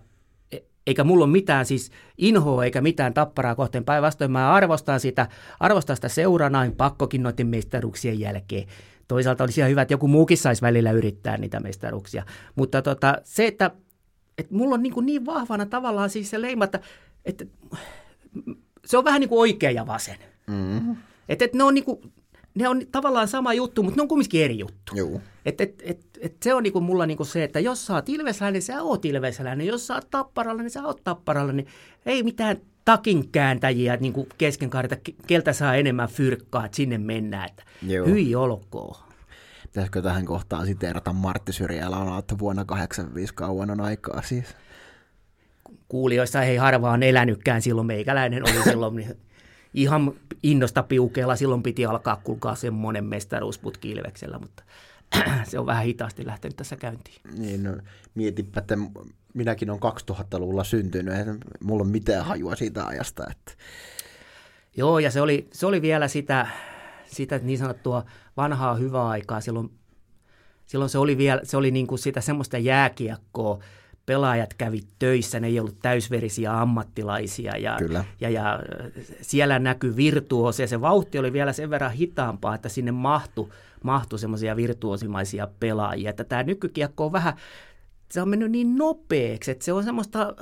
eikä 0.90 1.04
mulla 1.04 1.24
ole 1.24 1.32
mitään 1.32 1.66
siis 1.66 1.90
inhoa 2.18 2.64
eikä 2.64 2.80
mitään 2.80 3.14
tapparaa 3.14 3.54
kohteen. 3.54 3.84
Päinvastoin 3.84 4.30
mä 4.30 4.52
arvostan 4.52 5.00
sitä, 5.00 5.28
arvostan 5.60 5.96
sitä 5.96 6.08
seuranain 6.08 6.72
pakkokin 6.72 7.22
noiden 7.22 7.46
mestaruuksien 7.46 8.20
jälkeen. 8.20 8.68
Toisaalta 9.08 9.44
olisi 9.44 9.60
ihan 9.60 9.70
hyvä, 9.70 9.82
että 9.82 9.94
joku 9.94 10.08
muukin 10.08 10.38
saisi 10.38 10.62
välillä 10.62 10.90
yrittää 10.90 11.36
niitä 11.36 11.60
mestaruuksia. 11.60 12.24
Mutta 12.54 12.82
tota, 12.82 13.18
se, 13.24 13.46
että, 13.46 13.70
että 14.38 14.54
mulla 14.54 14.74
on 14.74 14.82
niin, 14.82 14.92
kuin 14.92 15.06
niin 15.06 15.26
vahvana 15.26 15.66
tavallaan 15.66 16.10
siis 16.10 16.30
se 16.30 16.40
leima, 16.40 16.64
että, 16.64 16.80
että 17.24 17.44
se 18.84 18.98
on 18.98 19.04
vähän 19.04 19.20
niin 19.20 19.28
kuin 19.28 19.40
oikea 19.40 19.70
ja 19.70 19.86
vasen. 19.86 20.18
Mm-hmm. 20.46 20.96
Että, 21.28 21.44
että 21.44 21.58
ne 21.58 21.64
on 21.64 21.74
niin 21.74 21.84
kuin, 21.84 22.12
ne 22.60 22.68
on 22.68 22.82
tavallaan 22.92 23.28
sama 23.28 23.54
juttu, 23.54 23.82
mutta 23.82 23.96
ne 23.96 24.02
on 24.02 24.08
kumminkin 24.08 24.44
eri 24.44 24.58
juttu. 24.58 24.96
Joo. 24.96 25.20
Et, 25.44 25.60
et, 25.60 25.82
et, 25.84 26.00
et 26.20 26.36
se 26.42 26.54
on 26.54 26.62
niinku 26.62 26.80
mulla 26.80 27.06
niinku 27.06 27.24
se, 27.24 27.44
että 27.44 27.60
jos 27.60 27.86
sä 27.86 27.94
oot 27.94 28.08
ilvesläinen, 28.08 28.52
niin 28.52 28.62
sä 28.62 28.82
oot 28.82 29.04
ilvesläinen. 29.04 29.66
Jos 29.66 29.86
sä 29.86 29.94
oot 29.94 30.10
tapparalla, 30.10 30.62
niin 30.62 30.70
sä 30.70 30.84
oot 30.84 31.00
tapparalla. 31.04 31.52
Niin 31.52 31.66
ei 32.06 32.22
mitään 32.22 32.56
takin 32.84 33.28
kääntäjiä 33.28 33.96
niin 33.96 34.12
kuin 34.12 34.26
kesken 34.38 34.70
kaarita, 34.70 34.96
keltä 35.26 35.52
saa 35.52 35.74
enemmän 35.74 36.08
fyrkkaa, 36.08 36.64
että 36.64 36.76
sinne 36.76 36.98
mennään. 36.98 37.48
Että 37.48 37.62
Joo. 37.82 38.06
hyi 38.06 38.34
olkoon. 38.34 38.96
Pitäisikö 39.62 40.02
tähän 40.02 40.24
kohtaan 40.24 40.66
siteerata 40.66 41.12
Martti 41.12 41.52
Syrjälä 41.52 42.18
että 42.18 42.38
vuonna 42.38 42.64
85 42.64 43.34
kauan 43.34 43.70
on 43.70 43.80
aikaa 43.80 44.22
siis? 44.22 44.44
Kuulijoissa 45.88 46.42
ei 46.42 46.56
harvaan 46.56 47.02
elänytkään 47.02 47.62
silloin, 47.62 47.86
meikäläinen 47.86 48.42
oli 48.42 48.62
silloin 48.64 48.96
niin 48.96 49.16
ihan 49.74 50.12
innosta 50.42 50.82
piukeella. 50.82 51.36
Silloin 51.36 51.62
piti 51.62 51.86
alkaa 51.86 52.20
kulkaa 52.24 52.54
semmoinen 52.54 53.04
mestaruusputki 53.04 53.90
Ilveksellä, 53.90 54.38
mutta 54.38 54.62
se 55.50 55.58
on 55.58 55.66
vähän 55.66 55.84
hitaasti 55.84 56.26
lähtenyt 56.26 56.56
tässä 56.56 56.76
käyntiin. 56.76 57.20
Niin, 57.38 57.62
no, 57.62 57.76
mietipä, 58.14 58.60
että 58.60 58.78
minäkin 59.34 59.70
olen 59.70 59.82
2000-luvulla 59.82 60.64
syntynyt, 60.64 61.14
ja 61.14 61.24
mulla 61.64 61.82
on 61.82 61.90
mitään 61.90 62.24
hajua 62.24 62.56
siitä 62.56 62.86
ajasta. 62.86 63.24
Että... 63.30 63.52
Joo, 64.76 64.98
ja 64.98 65.10
se 65.10 65.20
oli, 65.20 65.48
se 65.52 65.66
oli 65.66 65.82
vielä 65.82 66.08
sitä, 66.08 66.46
sitä 67.06 67.38
niin 67.38 67.58
sanottua 67.58 68.04
vanhaa 68.36 68.74
hyvää 68.74 69.08
aikaa. 69.08 69.40
Silloin, 69.40 69.70
silloin 70.66 70.90
se 70.90 70.98
oli 70.98 71.18
vielä 71.18 71.40
se 71.44 71.56
oli 71.56 71.70
niin 71.70 71.86
kuin 71.86 71.98
sitä 71.98 72.20
semmoista 72.20 72.58
jääkiekkoa, 72.58 73.62
pelaajat 74.10 74.54
kävi 74.54 74.80
töissä, 74.98 75.40
ne 75.40 75.46
ei 75.46 75.60
ollut 75.60 75.78
täysverisiä 75.82 76.60
ammattilaisia 76.60 77.56
ja, 77.56 77.76
Kyllä. 77.78 78.04
ja, 78.20 78.30
ja 78.30 78.60
siellä 79.20 79.58
näkyi 79.58 79.96
virtuosia. 79.96 80.66
Se 80.66 80.80
vauhti 80.80 81.18
oli 81.18 81.32
vielä 81.32 81.52
sen 81.52 81.70
verran 81.70 81.92
hitaampaa, 81.92 82.54
että 82.54 82.68
sinne 82.68 82.92
mahtui, 82.92 83.48
mahtui 83.84 84.18
semmoisia 84.18 84.56
virtuosimaisia 84.56 85.48
pelaajia. 85.60 86.10
Että 86.10 86.24
tämä 86.24 86.42
nykykiekko 86.42 87.06
on 87.06 87.12
vähän, 87.12 87.32
se 88.10 88.22
on 88.22 88.28
mennyt 88.28 88.50
niin 88.50 88.76
nopeaksi, 88.76 89.50
että 89.50 89.64
se 89.64 89.72
on 89.72 89.84
semmoista 89.84 90.34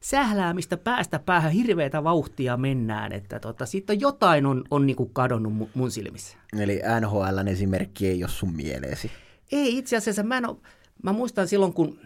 sähläämistä 0.00 0.76
päästä 0.76 1.18
päähän, 1.18 1.52
hirveätä 1.52 2.04
vauhtia 2.04 2.56
mennään, 2.56 3.12
että 3.12 3.40
tota, 3.40 3.66
siitä 3.66 3.92
jotain 3.92 4.46
on, 4.46 4.64
on 4.70 4.86
niin 4.86 4.96
kuin 4.96 5.10
kadonnut 5.12 5.70
mun 5.74 5.90
silmissä. 5.90 6.36
Eli 6.58 6.80
NHLn 7.00 7.48
esimerkki 7.48 8.08
ei 8.08 8.24
ole 8.24 8.30
sun 8.30 8.56
mieleesi? 8.56 9.10
Ei 9.52 9.78
itse 9.78 9.96
asiassa, 9.96 10.22
mä, 10.22 10.38
en 10.38 10.48
ole, 10.48 10.56
mä 11.02 11.12
muistan 11.12 11.48
silloin, 11.48 11.72
kun 11.72 11.98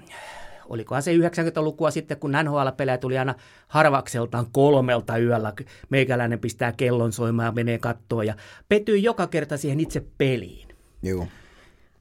olikohan 0.69 1.03
se 1.03 1.17
90-lukua 1.17 1.91
sitten, 1.91 2.19
kun 2.19 2.33
NHL-pelejä 2.45 2.99
tuli 2.99 3.19
aina 3.19 3.35
harvakseltaan 3.69 4.47
kolmelta 4.53 5.19
yöllä. 5.19 5.53
Meikäläinen 5.91 6.39
pistää 6.39 6.73
kellon 6.73 7.13
soimaan 7.13 7.47
ja 7.47 7.53
menee 7.53 7.79
kattoon 7.79 8.27
ja 8.27 8.35
petyy 8.69 8.99
joka 8.99 9.27
kerta 9.27 9.57
siihen 9.57 9.81
itse 9.81 10.05
peliin. 10.19 10.69
Joo. 11.03 11.27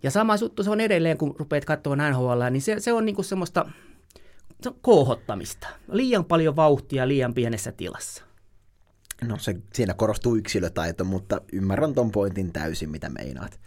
Ja 0.03 0.11
sama 0.11 0.35
juttu 0.41 0.63
se 0.63 0.69
on 0.69 0.81
edelleen, 0.81 1.17
kun 1.17 1.35
rupeat 1.39 1.65
katsoa 1.65 1.95
NHL, 1.95 2.43
niin 2.51 2.61
se, 2.61 2.79
se 2.79 2.93
on 2.93 3.05
niinku 3.05 3.23
semmoista 3.23 3.65
se 4.63 4.69
on 4.69 4.75
kouhottamista. 4.81 5.67
Liian 5.91 6.25
paljon 6.25 6.55
vauhtia 6.55 7.07
liian 7.07 7.33
pienessä 7.33 7.71
tilassa. 7.71 8.23
No 9.27 9.37
se, 9.37 9.55
siinä 9.73 9.93
korostuu 9.93 10.35
yksilötaito, 10.35 11.03
mutta 11.03 11.41
ymmärrän 11.51 11.93
ton 11.93 12.11
pointin 12.11 12.53
täysin, 12.53 12.89
mitä 12.89 13.09
meinaat. 13.09 13.59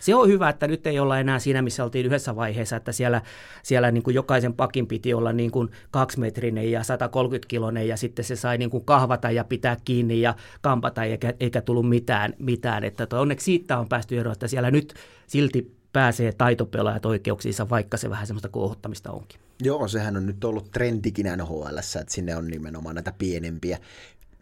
Se 0.00 0.14
on 0.14 0.28
hyvä, 0.28 0.48
että 0.48 0.68
nyt 0.68 0.86
ei 0.86 0.98
olla 0.98 1.18
enää 1.18 1.38
siinä, 1.38 1.62
missä 1.62 1.84
oltiin 1.84 2.06
yhdessä 2.06 2.36
vaiheessa, 2.36 2.76
että 2.76 2.92
siellä, 2.92 3.22
siellä 3.62 3.90
niin 3.90 4.02
kuin 4.02 4.14
jokaisen 4.14 4.54
pakin 4.54 4.86
piti 4.86 5.14
olla 5.14 5.32
niin 5.32 5.50
kuin 5.50 5.70
kaksimetrinen 5.90 6.70
ja 6.70 6.82
130 6.82 7.48
kilonen 7.48 7.88
ja 7.88 7.96
sitten 7.96 8.24
se 8.24 8.36
sai 8.36 8.58
niin 8.58 8.70
kuin 8.70 8.84
kahvata 8.84 9.30
ja 9.30 9.44
pitää 9.44 9.76
kiinni 9.84 10.20
ja 10.20 10.34
kampata 10.60 11.04
eikä, 11.04 11.34
eikä 11.40 11.60
tullut 11.60 11.88
mitään. 11.88 12.34
mitään. 12.38 12.84
Että 12.84 13.06
toi, 13.06 13.20
onneksi 13.20 13.44
siitä 13.44 13.78
on 13.78 13.88
päästy 13.88 14.18
eroon, 14.18 14.32
että 14.32 14.48
siellä 14.48 14.70
nyt 14.70 14.94
silti 15.26 15.74
pääsee 15.92 16.32
taitopelaajat 16.32 17.06
oikeuksiinsa, 17.06 17.70
vaikka 17.70 17.96
se 17.96 18.10
vähän 18.10 18.26
semmoista 18.26 18.48
kuohuttamista 18.48 19.10
onkin. 19.10 19.40
Joo, 19.62 19.88
sehän 19.88 20.16
on 20.16 20.26
nyt 20.26 20.44
ollut 20.44 20.70
trendikin 20.70 21.26
NHL, 21.36 21.78
että 21.78 22.12
sinne 22.12 22.36
on 22.36 22.46
nimenomaan 22.46 22.94
näitä 22.94 23.12
pienempiä 23.18 23.78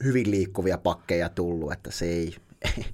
hyvin 0.05 0.31
liikkuvia 0.31 0.79
pakkeja 0.79 1.29
tullut, 1.29 1.73
että 1.73 1.91
se 1.91 2.05
ei, 2.05 2.37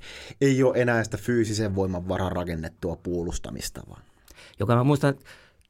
ei 0.40 0.62
ole 0.62 0.78
enää 0.78 1.04
sitä 1.04 1.16
fyysisen 1.16 1.74
voiman 1.74 2.08
varan 2.08 2.32
rakennettua 2.32 2.96
puolustamista. 2.96 3.82
Vaan. 3.88 4.02
Joka 4.58 4.76
mä 4.76 4.84
muistan, 4.84 5.14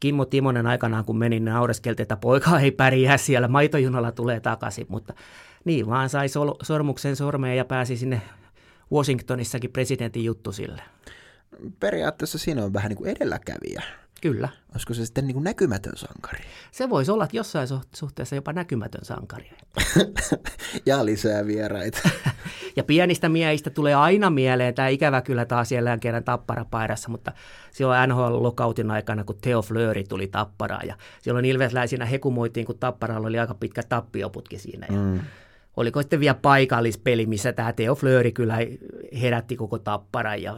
Kimmo 0.00 0.24
Timonen 0.24 0.66
aikanaan, 0.66 1.04
kun 1.04 1.18
menin, 1.18 1.44
naureskeltiin, 1.44 2.02
että 2.02 2.16
poika 2.16 2.60
ei 2.60 2.70
pärjää 2.70 3.16
siellä, 3.16 3.48
maitojunalla 3.48 4.12
tulee 4.12 4.40
takaisin, 4.40 4.86
mutta 4.88 5.14
niin 5.64 5.86
vaan 5.86 6.08
sai 6.08 6.28
sol- 6.28 6.56
sormuksen 6.62 7.16
sormeen 7.16 7.56
ja 7.56 7.64
pääsi 7.64 7.96
sinne 7.96 8.22
Washingtonissakin 8.92 9.72
presidentin 9.72 10.24
juttu 10.24 10.52
sille. 10.52 10.82
Periaatteessa 11.80 12.38
siinä 12.38 12.64
on 12.64 12.72
vähän 12.72 12.88
niin 12.88 12.96
kuin 12.96 13.10
edelläkävijä. 13.10 13.82
Kyllä. 14.22 14.48
Olisiko 14.72 14.94
se 14.94 15.06
sitten 15.06 15.26
niin 15.26 15.34
kuin 15.34 15.44
näkymätön 15.44 15.96
sankari? 15.96 16.38
Se 16.70 16.90
voisi 16.90 17.10
olla 17.10 17.28
jossain 17.32 17.68
suhteessa 17.94 18.34
jopa 18.34 18.52
näkymätön 18.52 19.04
sankari. 19.04 19.50
ja 20.86 21.04
lisää 21.04 21.46
vieraita. 21.46 21.98
ja 22.76 22.84
pienistä 22.84 23.28
miehistä 23.28 23.70
tulee 23.70 23.94
aina 23.94 24.30
mieleen, 24.30 24.74
tämä 24.74 24.88
ikävä 24.88 25.20
kyllä 25.20 25.44
taas 25.44 25.68
siellä 25.68 25.98
kerran 25.98 26.24
tapparapaidassa, 26.24 27.08
mutta 27.08 27.32
silloin 27.70 28.10
NHL-lokautin 28.10 28.90
aikana, 28.90 29.24
kun 29.24 29.38
Theo 29.40 29.62
Fleury 29.62 30.04
tuli 30.04 30.26
tapparaan 30.26 30.86
ja 30.88 30.96
silloin 31.22 31.44
ilvesläisinä 31.44 32.04
hekumoitiin, 32.04 32.66
kun 32.66 32.78
tapparalla 32.78 33.28
oli 33.28 33.38
aika 33.38 33.54
pitkä 33.54 33.82
tappioputki 33.88 34.58
siinä. 34.58 34.86
Ja 34.90 34.98
mm. 34.98 35.20
Oliko 35.76 36.02
sitten 36.02 36.20
vielä 36.20 36.38
paikallispeli, 36.42 37.26
missä 37.26 37.52
tämä 37.52 37.72
Theo 37.72 37.94
Fleury 37.94 38.30
kyllä 38.30 38.58
herätti 39.20 39.56
koko 39.56 39.78
tapparan 39.78 40.42
ja 40.42 40.56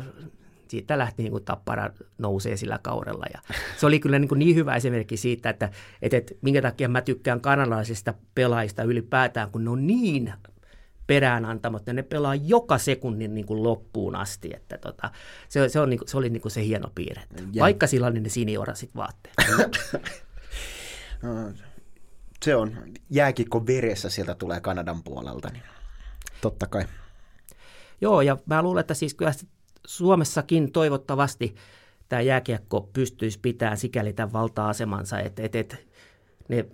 siitä 0.70 0.98
lähti 0.98 1.22
niin 1.22 1.32
kuin 1.32 1.44
tappara 1.44 1.90
nousee 2.18 2.56
sillä 2.56 2.78
kaudella. 2.82 3.24
Ja 3.34 3.40
se 3.76 3.86
oli 3.86 4.00
kyllä 4.00 4.18
niin, 4.18 4.28
kuin 4.28 4.38
niin 4.38 4.56
hyvä 4.56 4.76
esimerkki 4.76 5.16
siitä, 5.16 5.50
että, 5.50 5.70
että, 6.02 6.16
että 6.16 6.34
minkä 6.42 6.62
takia 6.62 6.88
mä 6.88 7.00
tykkään 7.00 7.40
kanalaisista 7.40 8.14
pelaajista 8.34 8.82
ylipäätään, 8.82 9.50
kun 9.50 9.64
ne 9.64 9.70
on 9.70 9.86
niin 9.86 10.32
perään 11.06 11.44
antamatta. 11.44 11.92
Ne 11.92 12.02
pelaa 12.02 12.34
joka 12.34 12.78
sekunnin 12.78 13.34
niin 13.34 13.46
kuin 13.46 13.62
loppuun 13.62 14.16
asti. 14.16 14.50
Että 14.54 14.78
tota, 14.78 15.10
se, 15.48 15.68
se, 15.68 15.80
on, 15.80 15.90
niin 15.90 15.98
kuin, 15.98 16.08
se 16.08 16.16
oli 16.16 16.30
niin 16.30 16.42
kuin 16.42 16.52
se 16.52 16.64
hieno 16.64 16.90
piirre. 16.94 17.22
Ja. 17.52 17.62
Vaikka 17.62 17.86
sillä 17.86 18.06
oli 18.06 18.20
ne 18.20 18.28
siniorasit 18.28 18.90
vaatteet. 18.96 19.36
No, 21.22 21.52
se 22.44 22.56
on 22.56 22.76
jääkikko 23.10 23.66
veressä 23.66 24.10
sieltä 24.10 24.34
tulee 24.34 24.60
Kanadan 24.60 25.02
puolelta, 25.02 25.48
niin 25.48 25.62
totta 26.40 26.66
kai. 26.66 26.84
Joo, 28.00 28.20
ja 28.20 28.38
mä 28.46 28.62
luulen, 28.62 28.80
että 28.80 28.94
siis 28.94 29.14
kyllä 29.14 29.32
Suomessakin 29.86 30.72
toivottavasti 30.72 31.54
tämä 32.08 32.22
jääkiekko 32.22 32.90
pystyisi 32.92 33.38
pitämään 33.42 33.76
sikäli 33.76 34.12
tämän 34.12 34.32
valta-asemansa, 34.32 35.20
että, 35.20 35.42
että, 35.42 35.58
että 35.58 35.76
ne 36.48 36.66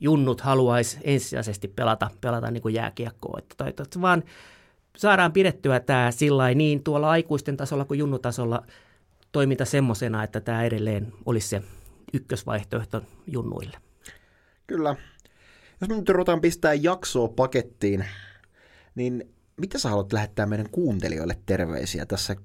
junnut 0.00 0.40
haluaisi 0.40 0.98
ensisijaisesti 1.04 1.68
pelata, 1.68 2.10
pelata 2.20 2.50
niin 2.50 2.62
kuin 2.62 2.74
jääkiekkoa. 2.74 3.38
Että 3.38 3.54
toivottavasti 3.56 4.00
vaan 4.00 4.22
saadaan 4.96 5.32
pidettyä 5.32 5.80
tämä 5.80 6.10
sillä 6.10 6.54
niin 6.54 6.82
tuolla 6.84 7.10
aikuisten 7.10 7.56
tasolla 7.56 7.84
kuin 7.84 7.98
junnutasolla 7.98 8.66
toiminta 9.32 9.64
semmoisena, 9.64 10.22
että 10.22 10.40
tämä 10.40 10.64
edelleen 10.64 11.12
olisi 11.26 11.48
se 11.48 11.62
ykkösvaihtoehto 12.12 13.02
junnuille. 13.26 13.76
Kyllä. 14.66 14.96
Jos 15.80 15.88
me 15.88 15.96
nyt 15.96 16.08
ruvetaan 16.08 16.40
pistää 16.40 16.74
jaksoa 16.74 17.28
pakettiin, 17.28 18.04
niin 18.94 19.33
mitä 19.56 19.78
sä 19.78 19.88
haluat 19.88 20.12
lähettää 20.12 20.46
meidän 20.46 20.70
kuuntelijoille 20.70 21.38
terveisiä 21.46 22.06
tässä? 22.06 22.36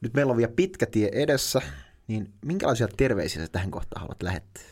Nyt 0.00 0.14
meillä 0.14 0.30
on 0.30 0.36
vielä 0.36 0.52
pitkä 0.56 0.86
tie 0.86 1.08
edessä, 1.12 1.62
niin 2.08 2.32
minkälaisia 2.44 2.88
terveisiä 2.96 3.42
sä 3.42 3.52
tähän 3.52 3.70
kohtaan 3.70 4.00
haluat 4.00 4.22
lähettää? 4.22 4.62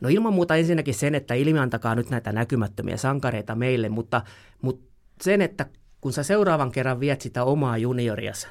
No 0.00 0.08
ilman 0.08 0.32
muuta 0.32 0.56
ensinnäkin 0.56 0.94
sen, 0.94 1.14
että 1.14 1.34
ilmiantakaa 1.34 1.94
nyt 1.94 2.10
näitä 2.10 2.32
näkymättömiä 2.32 2.96
sankareita 2.96 3.54
meille, 3.54 3.88
mutta, 3.88 4.22
mutta 4.62 4.86
sen, 5.22 5.42
että 5.42 5.66
kun 6.00 6.12
sä 6.12 6.22
seuraavan 6.22 6.72
kerran 6.72 7.00
viet 7.00 7.20
sitä 7.20 7.44
omaa 7.44 7.78
juniorias 7.78 8.48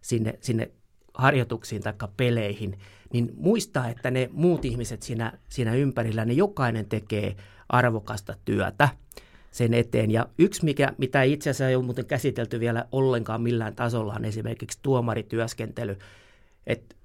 sinne, 0.00 0.38
sinne 0.40 0.70
harjoituksiin 1.14 1.82
tai 1.82 1.94
peleihin, 2.16 2.78
niin 3.12 3.32
muista, 3.36 3.88
että 3.88 4.10
ne 4.10 4.28
muut 4.32 4.64
ihmiset 4.64 5.02
siinä, 5.02 5.38
siinä 5.48 5.74
ympärillä, 5.74 6.24
ne 6.24 6.32
jokainen 6.32 6.86
tekee 6.86 7.36
arvokasta 7.68 8.34
työtä 8.44 8.88
sen 9.50 9.74
eteen. 9.74 10.10
Ja 10.10 10.26
yksi, 10.38 10.64
mikä, 10.64 10.92
mitä 10.98 11.22
itse 11.22 11.50
asiassa 11.50 11.68
ei 11.68 11.76
ole 11.76 11.84
muuten 11.84 12.06
käsitelty 12.06 12.60
vielä 12.60 12.84
ollenkaan 12.92 13.42
millään 13.42 13.74
tasolla, 13.74 14.14
on 14.14 14.24
esimerkiksi 14.24 14.78
tuomarityöskentely. 14.82 15.96
Että 16.66 16.96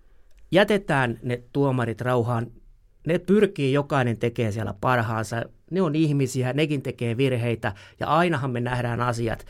jätetään 0.51 1.19
ne 1.23 1.43
tuomarit 1.53 2.01
rauhaan. 2.01 2.51
Ne 3.07 3.19
pyrkii 3.19 3.73
jokainen 3.73 4.17
tekee 4.17 4.51
siellä 4.51 4.73
parhaansa. 4.81 5.43
Ne 5.71 5.81
on 5.81 5.95
ihmisiä, 5.95 6.53
nekin 6.53 6.81
tekee 6.81 7.17
virheitä 7.17 7.73
ja 7.99 8.07
ainahan 8.07 8.51
me 8.51 8.61
nähdään 8.61 9.01
asiat 9.01 9.45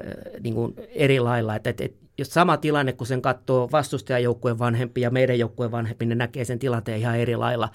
äh, 0.00 0.40
niin 0.42 0.54
kuin 0.54 0.74
eri 0.88 1.20
lailla. 1.20 1.56
Että, 1.56 1.70
että, 1.70 1.84
että 1.84 2.06
jos 2.18 2.28
sama 2.28 2.56
tilanne, 2.56 2.92
kun 2.92 3.06
sen 3.06 3.22
katsoo 3.22 3.68
vastustajajoukkueen 3.72 4.58
vanhempi 4.58 5.00
ja 5.00 5.10
meidän 5.10 5.38
joukkueen 5.38 5.70
vanhempi, 5.72 6.06
ne 6.06 6.14
näkee 6.14 6.44
sen 6.44 6.58
tilanteen 6.58 6.98
ihan 6.98 7.18
eri 7.18 7.36
lailla 7.36 7.68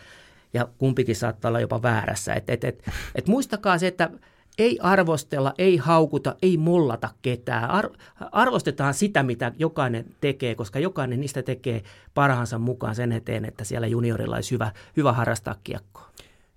ja 0.53 0.67
kumpikin 0.77 1.15
saattaa 1.15 1.49
olla 1.49 1.59
jopa 1.59 1.81
väärässä. 1.81 2.33
Et, 2.33 2.49
et, 2.49 2.63
et, 2.63 2.83
et 3.15 3.27
muistakaa 3.27 3.77
se, 3.77 3.87
että 3.87 4.09
ei 4.57 4.79
arvostella, 4.81 5.53
ei 5.57 5.77
haukuta, 5.77 6.35
ei 6.41 6.57
mollata 6.57 7.09
ketään. 7.21 7.69
Ar- 7.69 7.91
arvostetaan 8.31 8.93
sitä, 8.93 9.23
mitä 9.23 9.51
jokainen 9.57 10.05
tekee, 10.21 10.55
koska 10.55 10.79
jokainen 10.79 11.19
niistä 11.19 11.43
tekee 11.43 11.83
parhaansa 12.13 12.59
mukaan 12.59 12.95
sen 12.95 13.11
eteen, 13.11 13.45
että 13.45 13.63
siellä 13.63 13.87
juniorilla 13.87 14.35
olisi 14.35 14.51
hyvä, 14.51 14.71
hyvä 14.97 15.13
harrastaa 15.13 15.55
kiekkoa. 15.63 16.11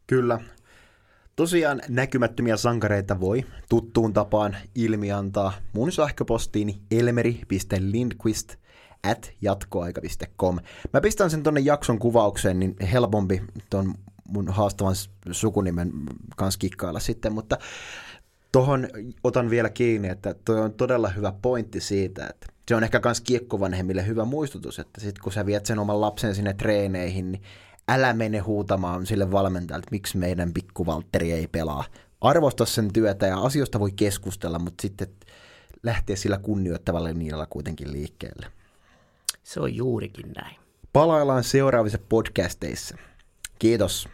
Kyllä. 0.06 0.40
Tosiaan 1.36 1.80
näkymättömiä 1.88 2.56
sankareita 2.56 3.20
voi 3.20 3.44
tuttuun 3.68 4.12
tapaan 4.12 4.56
ilmiantaa 4.74 5.52
mun 5.72 5.92
sähköpostiini 5.92 6.80
elmeri.lindquist 6.90 8.56
at 9.02 9.32
jatkoaika.com. 9.42 10.58
Mä 10.92 11.00
pistän 11.00 11.30
sen 11.30 11.42
tonne 11.42 11.60
jakson 11.60 11.98
kuvaukseen, 11.98 12.60
niin 12.60 12.76
helpompi 12.92 13.42
ton 13.70 13.94
mun 14.28 14.48
haastavan 14.48 14.94
sukunimen 15.30 15.92
kanssa 16.36 16.58
kikkailla 16.58 17.00
sitten, 17.00 17.32
mutta 17.32 17.58
tuohon 18.52 18.88
otan 19.24 19.50
vielä 19.50 19.70
kiinni, 19.70 20.08
että 20.08 20.34
tuo 20.44 20.60
on 20.60 20.72
todella 20.72 21.08
hyvä 21.08 21.32
pointti 21.42 21.80
siitä, 21.80 22.26
että 22.26 22.46
se 22.68 22.76
on 22.76 22.84
ehkä 22.84 23.00
myös 23.04 23.20
kiekkovanhemmille 23.20 24.06
hyvä 24.06 24.24
muistutus, 24.24 24.78
että 24.78 25.00
sit 25.00 25.18
kun 25.18 25.32
sä 25.32 25.46
viet 25.46 25.66
sen 25.66 25.78
oman 25.78 26.00
lapsen 26.00 26.34
sinne 26.34 26.54
treeneihin, 26.54 27.32
niin 27.32 27.42
älä 27.88 28.12
mene 28.12 28.38
huutamaan 28.38 29.06
sille 29.06 29.30
valmentajalle, 29.30 29.82
että 29.82 29.90
miksi 29.90 30.18
meidän 30.18 30.52
pikku 30.52 30.86
Valtteri 30.86 31.32
ei 31.32 31.46
pelaa. 31.46 31.84
Arvosta 32.20 32.66
sen 32.66 32.92
työtä 32.92 33.26
ja 33.26 33.38
asioista 33.38 33.80
voi 33.80 33.92
keskustella, 33.92 34.58
mutta 34.58 34.82
sitten 34.82 35.08
lähteä 35.82 36.16
sillä 36.16 36.38
kunnioittavalla 36.38 37.12
niillä 37.12 37.46
kuitenkin 37.50 37.92
liikkeelle. 37.92 38.46
Se 39.42 39.60
on 39.60 39.74
juurikin 39.74 40.32
näin. 40.36 40.56
Palaillaan 40.92 41.44
seuraavissa 41.44 41.98
podcasteissa. 42.08 42.96
Kiitos. 43.64 44.08